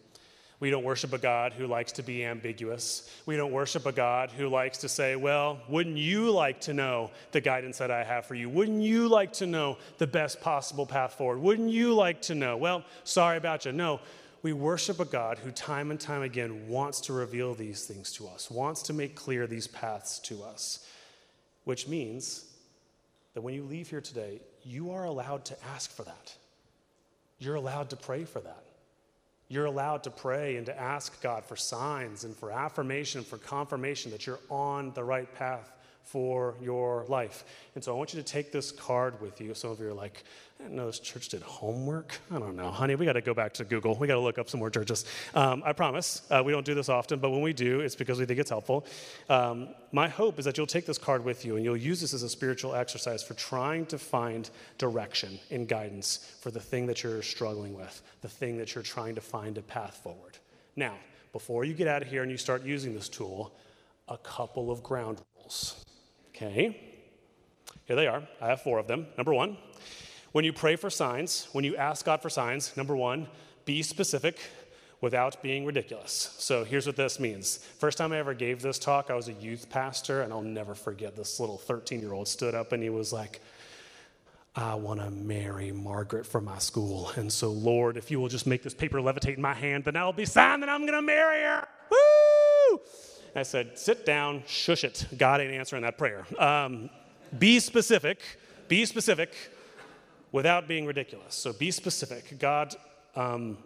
we 0.60 0.70
don't 0.70 0.82
worship 0.82 1.12
a 1.12 1.18
God 1.18 1.52
who 1.52 1.68
likes 1.68 1.92
to 1.92 2.02
be 2.02 2.24
ambiguous. 2.24 3.08
We 3.26 3.36
don't 3.36 3.52
worship 3.52 3.86
a 3.86 3.92
God 3.92 4.30
who 4.30 4.48
likes 4.48 4.78
to 4.78 4.88
say, 4.88 5.14
Well, 5.14 5.60
wouldn't 5.68 5.96
you 5.96 6.32
like 6.32 6.60
to 6.62 6.74
know 6.74 7.12
the 7.30 7.40
guidance 7.40 7.78
that 7.78 7.92
I 7.92 8.02
have 8.02 8.26
for 8.26 8.34
you? 8.34 8.50
Wouldn't 8.50 8.82
you 8.82 9.08
like 9.08 9.32
to 9.34 9.46
know 9.46 9.78
the 9.98 10.06
best 10.06 10.40
possible 10.40 10.84
path 10.84 11.14
forward? 11.14 11.38
Wouldn't 11.38 11.70
you 11.70 11.94
like 11.94 12.22
to 12.22 12.34
know? 12.34 12.56
Well, 12.56 12.84
sorry 13.04 13.36
about 13.36 13.66
you. 13.66 13.72
No, 13.72 14.00
we 14.42 14.52
worship 14.52 14.98
a 14.98 15.04
God 15.04 15.38
who, 15.38 15.52
time 15.52 15.92
and 15.92 16.00
time 16.00 16.22
again, 16.22 16.68
wants 16.68 17.02
to 17.02 17.12
reveal 17.12 17.54
these 17.54 17.86
things 17.86 18.12
to 18.14 18.26
us, 18.26 18.50
wants 18.50 18.82
to 18.82 18.92
make 18.92 19.14
clear 19.14 19.46
these 19.46 19.68
paths 19.68 20.18
to 20.20 20.42
us, 20.42 20.88
which 21.64 21.86
means 21.86 22.44
that 23.34 23.42
when 23.42 23.54
you 23.54 23.62
leave 23.62 23.88
here 23.88 24.00
today, 24.00 24.40
you 24.64 24.90
are 24.90 25.04
allowed 25.04 25.44
to 25.44 25.56
ask 25.74 25.90
for 25.94 26.02
that. 26.02 26.34
You're 27.38 27.54
allowed 27.54 27.90
to 27.90 27.96
pray 27.96 28.24
for 28.24 28.40
that. 28.40 28.64
You're 29.48 29.64
allowed 29.64 30.02
to 30.04 30.10
pray 30.10 30.56
and 30.56 30.66
to 30.66 30.78
ask 30.78 31.20
God 31.22 31.44
for 31.44 31.56
signs 31.56 32.24
and 32.24 32.36
for 32.36 32.50
affirmation, 32.52 33.24
for 33.24 33.38
confirmation 33.38 34.10
that 34.10 34.26
you're 34.26 34.40
on 34.50 34.92
the 34.94 35.02
right 35.02 35.32
path 35.34 35.72
for 36.10 36.54
your 36.60 37.04
life. 37.08 37.44
And 37.74 37.84
so 37.84 37.94
I 37.94 37.98
want 37.98 38.14
you 38.14 38.20
to 38.20 38.26
take 38.26 38.50
this 38.50 38.72
card 38.72 39.20
with 39.20 39.40
you. 39.40 39.52
Some 39.54 39.70
of 39.70 39.80
you 39.80 39.88
are 39.88 39.94
like, 39.94 40.24
I 40.58 40.62
didn't 40.62 40.76
know 40.76 40.86
this 40.86 40.98
church 40.98 41.28
did 41.28 41.42
homework. 41.42 42.18
I 42.30 42.38
don't 42.38 42.56
know, 42.56 42.70
honey. 42.70 42.94
We 42.94 43.04
got 43.04 43.12
to 43.12 43.20
go 43.20 43.34
back 43.34 43.52
to 43.54 43.64
Google. 43.64 43.94
We 43.94 44.06
got 44.06 44.14
to 44.14 44.20
look 44.20 44.38
up 44.38 44.48
some 44.48 44.58
more 44.58 44.70
churches. 44.70 45.04
Um, 45.34 45.62
I 45.66 45.72
promise. 45.72 46.22
Uh, 46.30 46.42
we 46.44 46.50
don't 46.50 46.64
do 46.64 46.74
this 46.74 46.88
often, 46.88 47.20
but 47.20 47.30
when 47.30 47.42
we 47.42 47.52
do, 47.52 47.80
it's 47.80 47.94
because 47.94 48.18
we 48.18 48.24
think 48.24 48.40
it's 48.40 48.48
helpful. 48.50 48.86
Um, 49.28 49.68
my 49.92 50.08
hope 50.08 50.38
is 50.38 50.46
that 50.46 50.56
you'll 50.56 50.66
take 50.66 50.86
this 50.86 50.98
card 50.98 51.24
with 51.24 51.44
you 51.44 51.56
and 51.56 51.64
you'll 51.64 51.76
use 51.76 52.00
this 52.00 52.14
as 52.14 52.22
a 52.22 52.28
spiritual 52.28 52.74
exercise 52.74 53.22
for 53.22 53.34
trying 53.34 53.84
to 53.86 53.98
find 53.98 54.48
direction 54.78 55.38
and 55.50 55.68
guidance 55.68 56.34
for 56.40 56.50
the 56.50 56.60
thing 56.60 56.86
that 56.86 57.02
you're 57.02 57.22
struggling 57.22 57.74
with, 57.74 58.02
the 58.22 58.28
thing 58.28 58.56
that 58.56 58.74
you're 58.74 58.82
trying 58.82 59.14
to 59.14 59.20
find 59.20 59.58
a 59.58 59.62
path 59.62 60.00
forward. 60.02 60.38
Now, 60.74 60.94
before 61.32 61.64
you 61.64 61.74
get 61.74 61.86
out 61.86 62.00
of 62.00 62.08
here 62.08 62.22
and 62.22 62.30
you 62.30 62.38
start 62.38 62.64
using 62.64 62.94
this 62.94 63.08
tool, 63.10 63.52
a 64.08 64.16
couple 64.18 64.70
of 64.70 64.82
ground 64.82 65.20
rules. 65.36 65.84
Okay? 66.40 66.80
Here 67.86 67.96
they 67.96 68.06
are. 68.06 68.22
I 68.40 68.48
have 68.48 68.62
four 68.62 68.78
of 68.78 68.86
them. 68.86 69.06
Number 69.16 69.34
one, 69.34 69.56
when 70.32 70.44
you 70.44 70.52
pray 70.52 70.76
for 70.76 70.90
signs, 70.90 71.48
when 71.52 71.64
you 71.64 71.76
ask 71.76 72.04
God 72.04 72.22
for 72.22 72.30
signs, 72.30 72.76
number 72.76 72.96
one, 72.96 73.28
be 73.64 73.82
specific 73.82 74.38
without 75.00 75.42
being 75.42 75.64
ridiculous. 75.64 76.34
So 76.38 76.64
here's 76.64 76.86
what 76.86 76.96
this 76.96 77.20
means. 77.20 77.58
First 77.78 77.98
time 77.98 78.12
I 78.12 78.18
ever 78.18 78.34
gave 78.34 78.62
this 78.62 78.78
talk, 78.78 79.10
I 79.10 79.14
was 79.14 79.28
a 79.28 79.32
youth 79.32 79.70
pastor, 79.70 80.22
and 80.22 80.32
I'll 80.32 80.42
never 80.42 80.74
forget 80.74 81.16
this 81.16 81.40
little 81.40 81.58
13 81.58 82.00
year 82.00 82.12
old 82.12 82.28
stood 82.28 82.54
up 82.54 82.72
and 82.72 82.82
he 82.82 82.90
was 82.90 83.12
like, 83.12 83.40
I 84.54 84.74
want 84.74 85.00
to 85.00 85.10
marry 85.10 85.70
Margaret 85.70 86.26
from 86.26 86.44
my 86.44 86.58
school. 86.58 87.12
And 87.14 87.32
so, 87.32 87.50
Lord, 87.50 87.96
if 87.96 88.10
you 88.10 88.18
will 88.18 88.28
just 88.28 88.46
make 88.46 88.62
this 88.62 88.74
paper 88.74 88.98
levitate 88.98 89.36
in 89.36 89.42
my 89.42 89.54
hand, 89.54 89.84
then 89.84 89.94
I'll 89.94 90.12
be 90.12 90.24
signed 90.24 90.62
that 90.62 90.68
I'm 90.68 90.80
going 90.80 90.94
to 90.94 91.02
marry 91.02 91.42
her. 91.44 91.68
Woo! 91.90 92.80
I 93.38 93.42
said, 93.42 93.78
sit 93.78 94.04
down, 94.04 94.42
shush 94.46 94.84
it. 94.84 95.06
God 95.16 95.40
ain't 95.40 95.52
answering 95.52 95.82
that 95.82 95.96
prayer. 95.96 96.26
Um, 96.38 96.90
be 97.38 97.60
specific, 97.60 98.20
be 98.68 98.84
specific 98.84 99.32
without 100.32 100.68
being 100.68 100.86
ridiculous. 100.86 101.34
So 101.34 101.52
be 101.52 101.70
specific. 101.70 102.38
God, 102.38 102.74
um, 103.16 103.58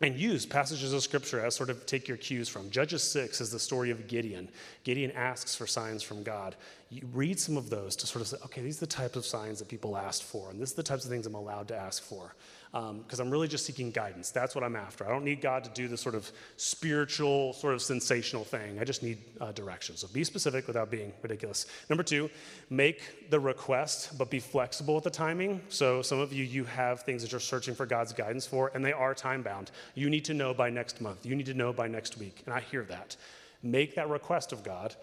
and 0.00 0.18
use 0.18 0.44
passages 0.44 0.92
of 0.92 1.02
scripture 1.02 1.44
as 1.44 1.54
sort 1.54 1.70
of 1.70 1.86
take 1.86 2.08
your 2.08 2.16
cues 2.16 2.48
from. 2.48 2.68
Judges 2.70 3.02
6 3.04 3.40
is 3.40 3.50
the 3.50 3.58
story 3.58 3.90
of 3.90 4.08
Gideon. 4.08 4.48
Gideon 4.82 5.12
asks 5.12 5.54
for 5.54 5.66
signs 5.66 6.02
from 6.02 6.22
God. 6.22 6.56
You 6.90 7.02
read 7.12 7.38
some 7.38 7.56
of 7.56 7.70
those 7.70 7.94
to 7.96 8.06
sort 8.06 8.20
of 8.20 8.28
say, 8.28 8.36
okay, 8.44 8.60
these 8.60 8.78
are 8.78 8.80
the 8.80 8.86
types 8.86 9.16
of 9.16 9.24
signs 9.24 9.60
that 9.60 9.68
people 9.68 9.96
asked 9.96 10.24
for, 10.24 10.50
and 10.50 10.60
this 10.60 10.70
is 10.70 10.74
the 10.74 10.82
types 10.82 11.04
of 11.04 11.10
things 11.10 11.26
I'm 11.26 11.34
allowed 11.34 11.68
to 11.68 11.76
ask 11.76 12.02
for 12.02 12.34
because 12.74 13.20
um, 13.20 13.26
I'm 13.28 13.30
really 13.30 13.46
just 13.46 13.64
seeking 13.64 13.92
guidance. 13.92 14.32
That's 14.32 14.56
what 14.56 14.64
I'm 14.64 14.74
after. 14.74 15.06
I 15.06 15.08
don't 15.10 15.24
need 15.24 15.40
God 15.40 15.62
to 15.62 15.70
do 15.70 15.86
this 15.86 16.00
sort 16.00 16.16
of 16.16 16.32
spiritual, 16.56 17.52
sort 17.52 17.72
of 17.72 17.80
sensational 17.80 18.42
thing. 18.42 18.80
I 18.80 18.84
just 18.84 19.00
need 19.00 19.18
uh, 19.40 19.52
direction. 19.52 19.96
So 19.96 20.08
be 20.08 20.24
specific 20.24 20.66
without 20.66 20.90
being 20.90 21.12
ridiculous. 21.22 21.66
Number 21.88 22.02
two, 22.02 22.28
make 22.70 23.30
the 23.30 23.38
request, 23.38 24.18
but 24.18 24.28
be 24.28 24.40
flexible 24.40 24.96
with 24.96 25.04
the 25.04 25.10
timing. 25.10 25.60
So 25.68 26.02
some 26.02 26.18
of 26.18 26.32
you, 26.32 26.42
you 26.42 26.64
have 26.64 27.02
things 27.02 27.22
that 27.22 27.30
you're 27.30 27.40
searching 27.40 27.76
for 27.76 27.86
God's 27.86 28.12
guidance 28.12 28.44
for, 28.44 28.72
and 28.74 28.84
they 28.84 28.92
are 28.92 29.14
time 29.14 29.42
bound. 29.42 29.70
You 29.94 30.10
need 30.10 30.24
to 30.24 30.34
know 30.34 30.52
by 30.52 30.68
next 30.68 31.00
month. 31.00 31.24
You 31.24 31.36
need 31.36 31.46
to 31.46 31.54
know 31.54 31.72
by 31.72 31.86
next 31.86 32.18
week. 32.18 32.42
And 32.44 32.52
I 32.52 32.58
hear 32.58 32.82
that. 32.86 33.14
Make 33.62 33.94
that 33.94 34.08
request 34.08 34.50
of 34.50 34.64
God, 34.64 34.96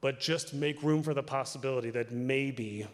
but 0.00 0.18
just 0.18 0.52
make 0.52 0.82
room 0.82 1.04
for 1.04 1.14
the 1.14 1.22
possibility 1.22 1.90
that 1.90 2.10
maybe 2.10 2.88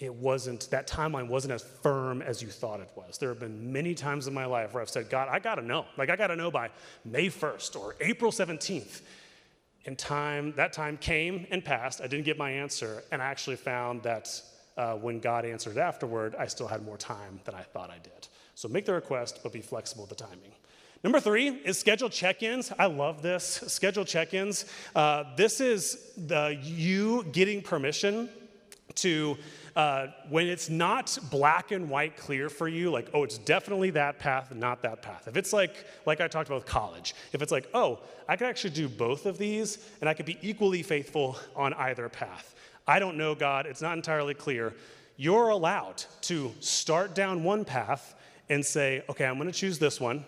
it 0.00 0.14
wasn't, 0.14 0.70
that 0.70 0.88
timeline 0.88 1.28
wasn't 1.28 1.52
as 1.52 1.62
firm 1.62 2.22
as 2.22 2.40
you 2.40 2.48
thought 2.48 2.80
it 2.80 2.90
was. 2.96 3.18
There 3.18 3.28
have 3.28 3.38
been 3.38 3.70
many 3.70 3.94
times 3.94 4.26
in 4.26 4.32
my 4.32 4.46
life 4.46 4.72
where 4.72 4.82
I've 4.82 4.88
said, 4.88 5.10
God, 5.10 5.28
I 5.30 5.38
gotta 5.38 5.60
know. 5.60 5.84
Like, 5.98 6.08
I 6.08 6.16
gotta 6.16 6.36
know 6.36 6.50
by 6.50 6.70
May 7.04 7.26
1st 7.26 7.78
or 7.78 7.96
April 8.00 8.32
17th. 8.32 9.02
And 9.84 9.98
time, 9.98 10.54
that 10.56 10.72
time 10.72 10.96
came 10.96 11.46
and 11.50 11.62
passed. 11.62 12.00
I 12.00 12.06
didn't 12.06 12.24
get 12.24 12.38
my 12.38 12.50
answer. 12.50 13.02
And 13.12 13.20
I 13.20 13.26
actually 13.26 13.56
found 13.56 14.02
that 14.02 14.40
uh, 14.78 14.94
when 14.94 15.20
God 15.20 15.44
answered 15.44 15.76
afterward, 15.76 16.34
I 16.34 16.46
still 16.46 16.66
had 16.66 16.82
more 16.82 16.96
time 16.96 17.40
than 17.44 17.54
I 17.54 17.62
thought 17.62 17.90
I 17.90 17.98
did. 17.98 18.28
So 18.54 18.68
make 18.68 18.86
the 18.86 18.94
request, 18.94 19.40
but 19.42 19.52
be 19.52 19.60
flexible 19.60 20.04
with 20.04 20.16
the 20.16 20.24
timing. 20.24 20.52
Number 21.04 21.20
three 21.20 21.48
is 21.48 21.78
schedule 21.78 22.08
check 22.08 22.42
ins. 22.42 22.72
I 22.78 22.86
love 22.86 23.20
this. 23.20 23.44
Schedule 23.66 24.06
check 24.06 24.32
ins. 24.32 24.64
Uh, 24.94 25.24
this 25.36 25.60
is 25.60 26.12
the, 26.16 26.58
you 26.62 27.24
getting 27.32 27.60
permission 27.60 28.30
to 28.96 29.36
uh, 29.80 30.08
when 30.28 30.46
it's 30.46 30.68
not 30.68 31.16
black 31.30 31.70
and 31.70 31.88
white 31.88 32.14
clear 32.14 32.50
for 32.50 32.68
you, 32.68 32.90
like, 32.90 33.08
oh, 33.14 33.24
it's 33.24 33.38
definitely 33.38 33.88
that 33.88 34.18
path, 34.18 34.54
not 34.54 34.82
that 34.82 35.00
path. 35.00 35.26
If 35.26 35.38
it's 35.38 35.54
like, 35.54 35.86
like 36.04 36.20
I 36.20 36.28
talked 36.28 36.50
about 36.50 36.56
with 36.56 36.66
college, 36.66 37.14
if 37.32 37.40
it's 37.40 37.50
like, 37.50 37.66
oh, 37.72 38.00
I 38.28 38.36
could 38.36 38.46
actually 38.46 38.74
do 38.74 38.90
both 38.90 39.24
of 39.24 39.38
these 39.38 39.78
and 40.02 40.10
I 40.10 40.12
could 40.12 40.26
be 40.26 40.36
equally 40.42 40.82
faithful 40.82 41.38
on 41.56 41.72
either 41.72 42.10
path. 42.10 42.54
I 42.86 42.98
don't 42.98 43.16
know 43.16 43.34
God, 43.34 43.64
it's 43.64 43.80
not 43.80 43.96
entirely 43.96 44.34
clear. 44.34 44.74
You're 45.16 45.48
allowed 45.48 46.04
to 46.22 46.52
start 46.60 47.14
down 47.14 47.42
one 47.42 47.64
path 47.64 48.14
and 48.50 48.62
say, 48.62 49.02
okay, 49.08 49.24
I'm 49.24 49.38
going 49.38 49.50
to 49.50 49.58
choose 49.58 49.78
this 49.78 49.98
one. 49.98 50.26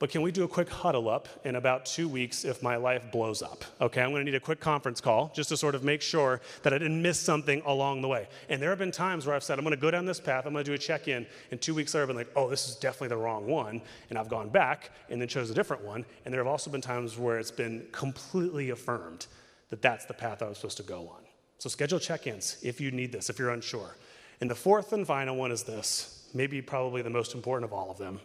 But 0.00 0.10
can 0.10 0.22
we 0.22 0.30
do 0.30 0.44
a 0.44 0.48
quick 0.48 0.68
huddle 0.68 1.08
up 1.08 1.28
in 1.44 1.56
about 1.56 1.84
two 1.84 2.08
weeks 2.08 2.44
if 2.44 2.62
my 2.62 2.76
life 2.76 3.10
blows 3.10 3.42
up? 3.42 3.64
Okay, 3.80 4.00
I'm 4.00 4.12
gonna 4.12 4.22
need 4.22 4.36
a 4.36 4.40
quick 4.40 4.60
conference 4.60 5.00
call 5.00 5.32
just 5.34 5.48
to 5.48 5.56
sort 5.56 5.74
of 5.74 5.82
make 5.82 6.02
sure 6.02 6.40
that 6.62 6.72
I 6.72 6.78
didn't 6.78 7.02
miss 7.02 7.18
something 7.18 7.62
along 7.66 8.02
the 8.02 8.08
way. 8.08 8.28
And 8.48 8.62
there 8.62 8.70
have 8.70 8.78
been 8.78 8.92
times 8.92 9.26
where 9.26 9.34
I've 9.34 9.42
said, 9.42 9.58
I'm 9.58 9.64
gonna 9.64 9.76
go 9.76 9.90
down 9.90 10.06
this 10.06 10.20
path, 10.20 10.46
I'm 10.46 10.52
gonna 10.52 10.62
do 10.62 10.72
a 10.72 10.78
check 10.78 11.08
in, 11.08 11.26
and 11.50 11.60
two 11.60 11.74
weeks 11.74 11.94
later, 11.94 12.02
I've 12.02 12.08
been 12.08 12.16
like, 12.16 12.30
oh, 12.36 12.48
this 12.48 12.68
is 12.68 12.76
definitely 12.76 13.08
the 13.08 13.16
wrong 13.16 13.48
one. 13.48 13.82
And 14.10 14.18
I've 14.18 14.28
gone 14.28 14.50
back 14.50 14.92
and 15.10 15.20
then 15.20 15.26
chose 15.26 15.50
a 15.50 15.54
different 15.54 15.84
one. 15.84 16.04
And 16.24 16.32
there 16.32 16.40
have 16.40 16.46
also 16.46 16.70
been 16.70 16.80
times 16.80 17.18
where 17.18 17.38
it's 17.38 17.50
been 17.50 17.84
completely 17.90 18.70
affirmed 18.70 19.26
that 19.70 19.82
that's 19.82 20.04
the 20.04 20.14
path 20.14 20.42
I 20.42 20.48
was 20.48 20.58
supposed 20.58 20.76
to 20.76 20.84
go 20.84 21.08
on. 21.08 21.22
So 21.58 21.68
schedule 21.68 21.98
check 21.98 22.28
ins 22.28 22.58
if 22.62 22.80
you 22.80 22.92
need 22.92 23.10
this, 23.10 23.30
if 23.30 23.38
you're 23.40 23.50
unsure. 23.50 23.96
And 24.40 24.48
the 24.48 24.54
fourth 24.54 24.92
and 24.92 25.04
final 25.04 25.34
one 25.34 25.50
is 25.50 25.64
this, 25.64 26.28
maybe 26.32 26.62
probably 26.62 27.02
the 27.02 27.10
most 27.10 27.34
important 27.34 27.64
of 27.64 27.72
all 27.72 27.90
of 27.90 27.98
them. 27.98 28.20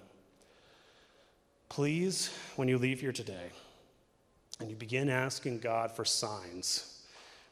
Please, 1.73 2.29
when 2.55 2.67
you 2.67 2.77
leave 2.77 3.01
here 3.01 3.11
today 3.11 3.49
and 4.59 4.69
you 4.69 4.75
begin 4.75 5.09
asking 5.09 5.57
God 5.57 5.89
for 5.89 6.05
signs 6.05 7.01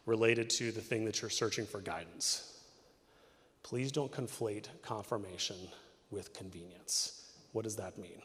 related 0.05 0.47
to 0.51 0.71
the 0.71 0.79
thing 0.79 1.05
that 1.05 1.23
you're 1.23 1.31
searching 1.31 1.65
for 1.65 1.81
guidance, 1.81 2.59
please 3.63 3.91
don't 3.91 4.11
conflate 4.11 4.67
confirmation 4.83 5.55
with 6.11 6.35
convenience. 6.35 7.31
What 7.53 7.63
does 7.63 7.77
that 7.77 7.97
mean? 7.97 8.21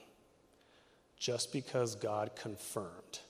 Just 1.19 1.51
because 1.51 1.95
God 1.95 2.33
confirmed 2.37 3.21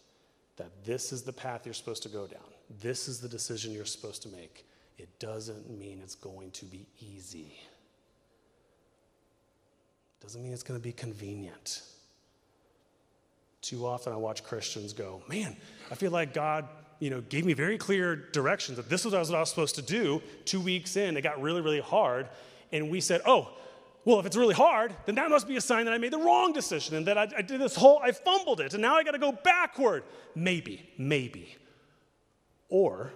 that 0.57 0.85
this 0.85 1.13
is 1.13 1.23
the 1.23 1.33
path 1.33 1.67
you're 1.67 1.73
supposed 1.73 2.03
to 2.03 2.09
go 2.09 2.27
down, 2.27 2.51
this 2.83 3.07
is 3.07 3.21
the 3.21 3.29
decision 3.29 3.75
you're 3.75 3.85
supposed 3.85 4.23
to 4.23 4.29
make, 4.31 4.67
it 4.99 5.21
doesn't 5.21 5.71
mean 5.71 6.01
it's 6.03 6.17
going 6.17 6.51
to 6.51 6.65
be 6.65 6.85
easy. 6.99 7.61
It 10.19 10.25
doesn't 10.25 10.43
mean 10.43 10.53
it's 10.53 10.65
going 10.65 10.81
to 10.81 10.83
be 10.83 10.93
convenient. 10.93 11.83
Too 13.67 13.85
often 13.85 14.13
I 14.13 14.17
watch 14.17 14.45
Christians 14.45 14.93
go, 14.93 15.25
man, 15.27 15.57
I 15.91 15.97
feel 15.97 16.13
like 16.13 16.33
God, 16.33 16.69
you 17.01 17.11
know, 17.11 17.21
gave 17.23 17.45
me 17.45 17.53
very 17.53 17.77
clear 17.77 18.15
directions 18.15 18.77
that 18.77 18.89
this 18.89 19.05
was 19.05 19.13
what 19.13 19.35
I 19.35 19.41
was 19.41 19.51
supposed 19.51 19.75
to 19.75 19.83
do. 19.83 20.23
Two 20.45 20.61
weeks 20.61 20.95
in, 20.95 21.17
it 21.17 21.23
got 21.23 21.43
really, 21.43 21.61
really 21.61 21.81
hard. 21.81 22.29
And 22.71 22.89
we 22.91 23.01
said, 23.01 23.23
oh, 23.27 23.51
well, 24.05 24.21
if 24.21 24.27
it's 24.27 24.37
really 24.37 24.55
hard, 24.55 24.95
then 25.05 25.17
that 25.17 25.31
must 25.31 25.49
be 25.49 25.57
a 25.57 25.61
sign 25.61 25.85
that 25.87 25.95
I 25.95 25.99
made 25.99 26.13
the 26.13 26.19
wrong 26.19 26.53
decision 26.53 26.95
and 26.95 27.07
that 27.09 27.19
I, 27.19 27.27
I 27.39 27.43
did 27.43 27.61
this 27.61 27.75
whole, 27.75 27.99
I 28.01 28.13
fumbled 28.13 28.61
it, 28.61 28.73
and 28.73 28.81
now 28.81 28.95
I 28.95 29.03
got 29.03 29.13
to 29.13 29.19
go 29.19 29.33
backward. 29.33 30.05
Maybe, 30.37 30.89
maybe. 30.97 31.57
Or 32.69 33.13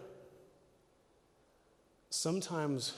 sometimes 2.08 2.94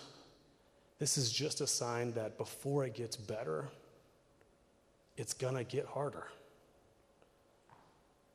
this 0.99 1.19
is 1.19 1.31
just 1.31 1.61
a 1.61 1.67
sign 1.67 2.15
that 2.15 2.39
before 2.39 2.87
it 2.87 2.95
gets 2.95 3.17
better, 3.17 3.69
it's 5.19 5.35
going 5.35 5.57
to 5.57 5.65
get 5.65 5.85
harder. 5.85 6.29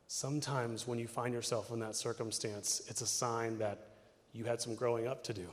Sometimes 0.08 0.88
when 0.88 1.00
you 1.00 1.08
find 1.08 1.34
yourself 1.34 1.72
in 1.72 1.80
that 1.80 1.96
circumstance, 1.96 2.82
it's 2.88 3.02
a 3.02 3.08
sign 3.08 3.58
that 3.60 3.88
you 4.34 4.46
had 4.46 4.62
some 4.62 4.74
growing 4.74 5.08
up 5.08 5.24
to 5.26 5.34
do. 5.34 5.48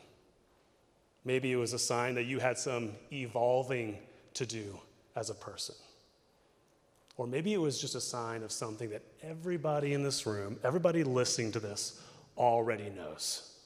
Maybe 1.25 1.51
it 1.51 1.57
was 1.57 1.73
a 1.73 1.79
sign 1.79 2.15
that 2.15 2.25
you 2.25 2.39
had 2.39 2.57
some 2.57 2.93
evolving 3.13 3.99
to 4.35 4.47
do 4.47 4.79
as 5.17 5.31
a 5.31 5.35
person. 5.35 5.75
Or 7.17 7.27
maybe 7.27 7.53
it 7.53 7.61
was 7.61 7.81
just 7.81 7.95
a 7.95 8.01
sign 8.01 8.43
of 8.43 8.53
something 8.53 8.91
that 8.91 9.03
everybody 9.23 9.93
in 9.93 10.03
this 10.03 10.27
room, 10.27 10.59
everybody 10.65 11.05
listening 11.05 11.53
to 11.53 11.61
this, 11.61 12.01
already 12.37 12.91
knows. 12.91 13.57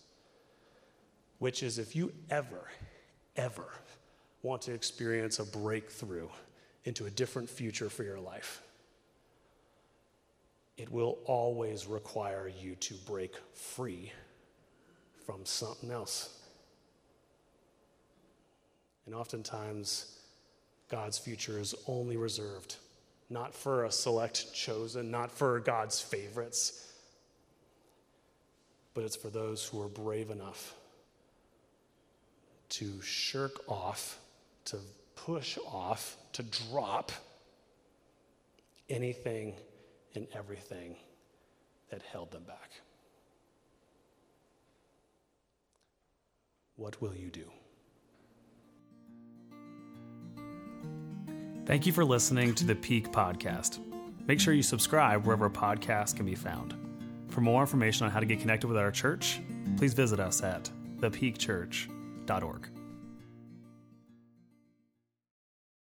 Which 1.39 1.63
is 1.63 1.79
if 1.79 1.97
you 1.97 2.13
ever, 2.31 2.69
ever 3.37 3.67
want 4.43 4.63
to 4.63 4.73
experience 4.73 5.39
a 5.39 5.45
breakthrough 5.45 6.29
into 6.85 7.07
a 7.07 7.11
different 7.11 7.49
future 7.49 7.89
for 7.89 8.05
your 8.05 8.21
life, 8.21 8.63
it 10.79 10.91
will 10.91 11.19
always 11.27 11.87
require 11.87 12.49
you 12.49 12.77
to 12.77 12.95
break 13.07 13.35
free 13.53 14.13
from 15.27 15.45
something 15.45 15.91
else. 15.91 16.39
And 19.05 19.15
oftentimes, 19.15 20.17
God's 20.89 21.19
future 21.19 21.59
is 21.59 21.75
only 21.87 22.17
reserved 22.17 22.77
not 23.31 23.55
for 23.55 23.85
a 23.85 23.91
select 23.91 24.55
chosen, 24.55 25.11
not 25.11 25.31
for 25.31 25.61
God's 25.61 26.01
favorites, 26.01 26.93
but 28.95 29.05
it's 29.05 29.17
for 29.17 29.29
those 29.29 29.67
who 29.67 29.83
are 29.83 29.89
brave 29.89 30.31
enough 30.31 30.75
to 32.71 33.01
shirk 33.03 33.61
off, 33.69 34.19
to 34.67 34.79
push 35.15 35.59
off, 35.67 36.17
to 36.33 36.43
drop 36.43 37.13
anything 38.89 39.55
and 40.15 40.27
everything 40.35 40.97
that 41.91 42.03
held 42.03 42.31
them 42.31 42.45
back. 42.45 42.71
What 46.77 47.01
will 47.03 47.15
you 47.15 47.31
do? 47.31 47.51
Thank 51.67 51.87
you 51.87 51.93
for 51.93 52.05
listening 52.05 52.55
to 52.55 52.65
the 52.65 52.75
Peak 52.75 53.11
Podcast. 53.11 53.81
Make 54.27 54.41
sure 54.41 54.55
you 54.55 54.63
subscribe 54.63 55.27
wherever 55.27 55.51
podcasts 55.51 56.15
can 56.17 56.25
be 56.25 56.35
found. 56.35 56.75
For 57.29 57.41
more 57.41 57.61
information 57.61 58.07
on 58.07 58.13
how 58.13 58.21
to 58.21 58.27
get 58.27 58.41
connected 58.41 58.69
with 58.69 58.77
our 58.77 58.91
church, 58.91 59.41
please 59.77 59.93
visit 59.93 60.21
us 60.21 60.43
at 60.43 60.71
thepeakchurch.org. 61.01 62.78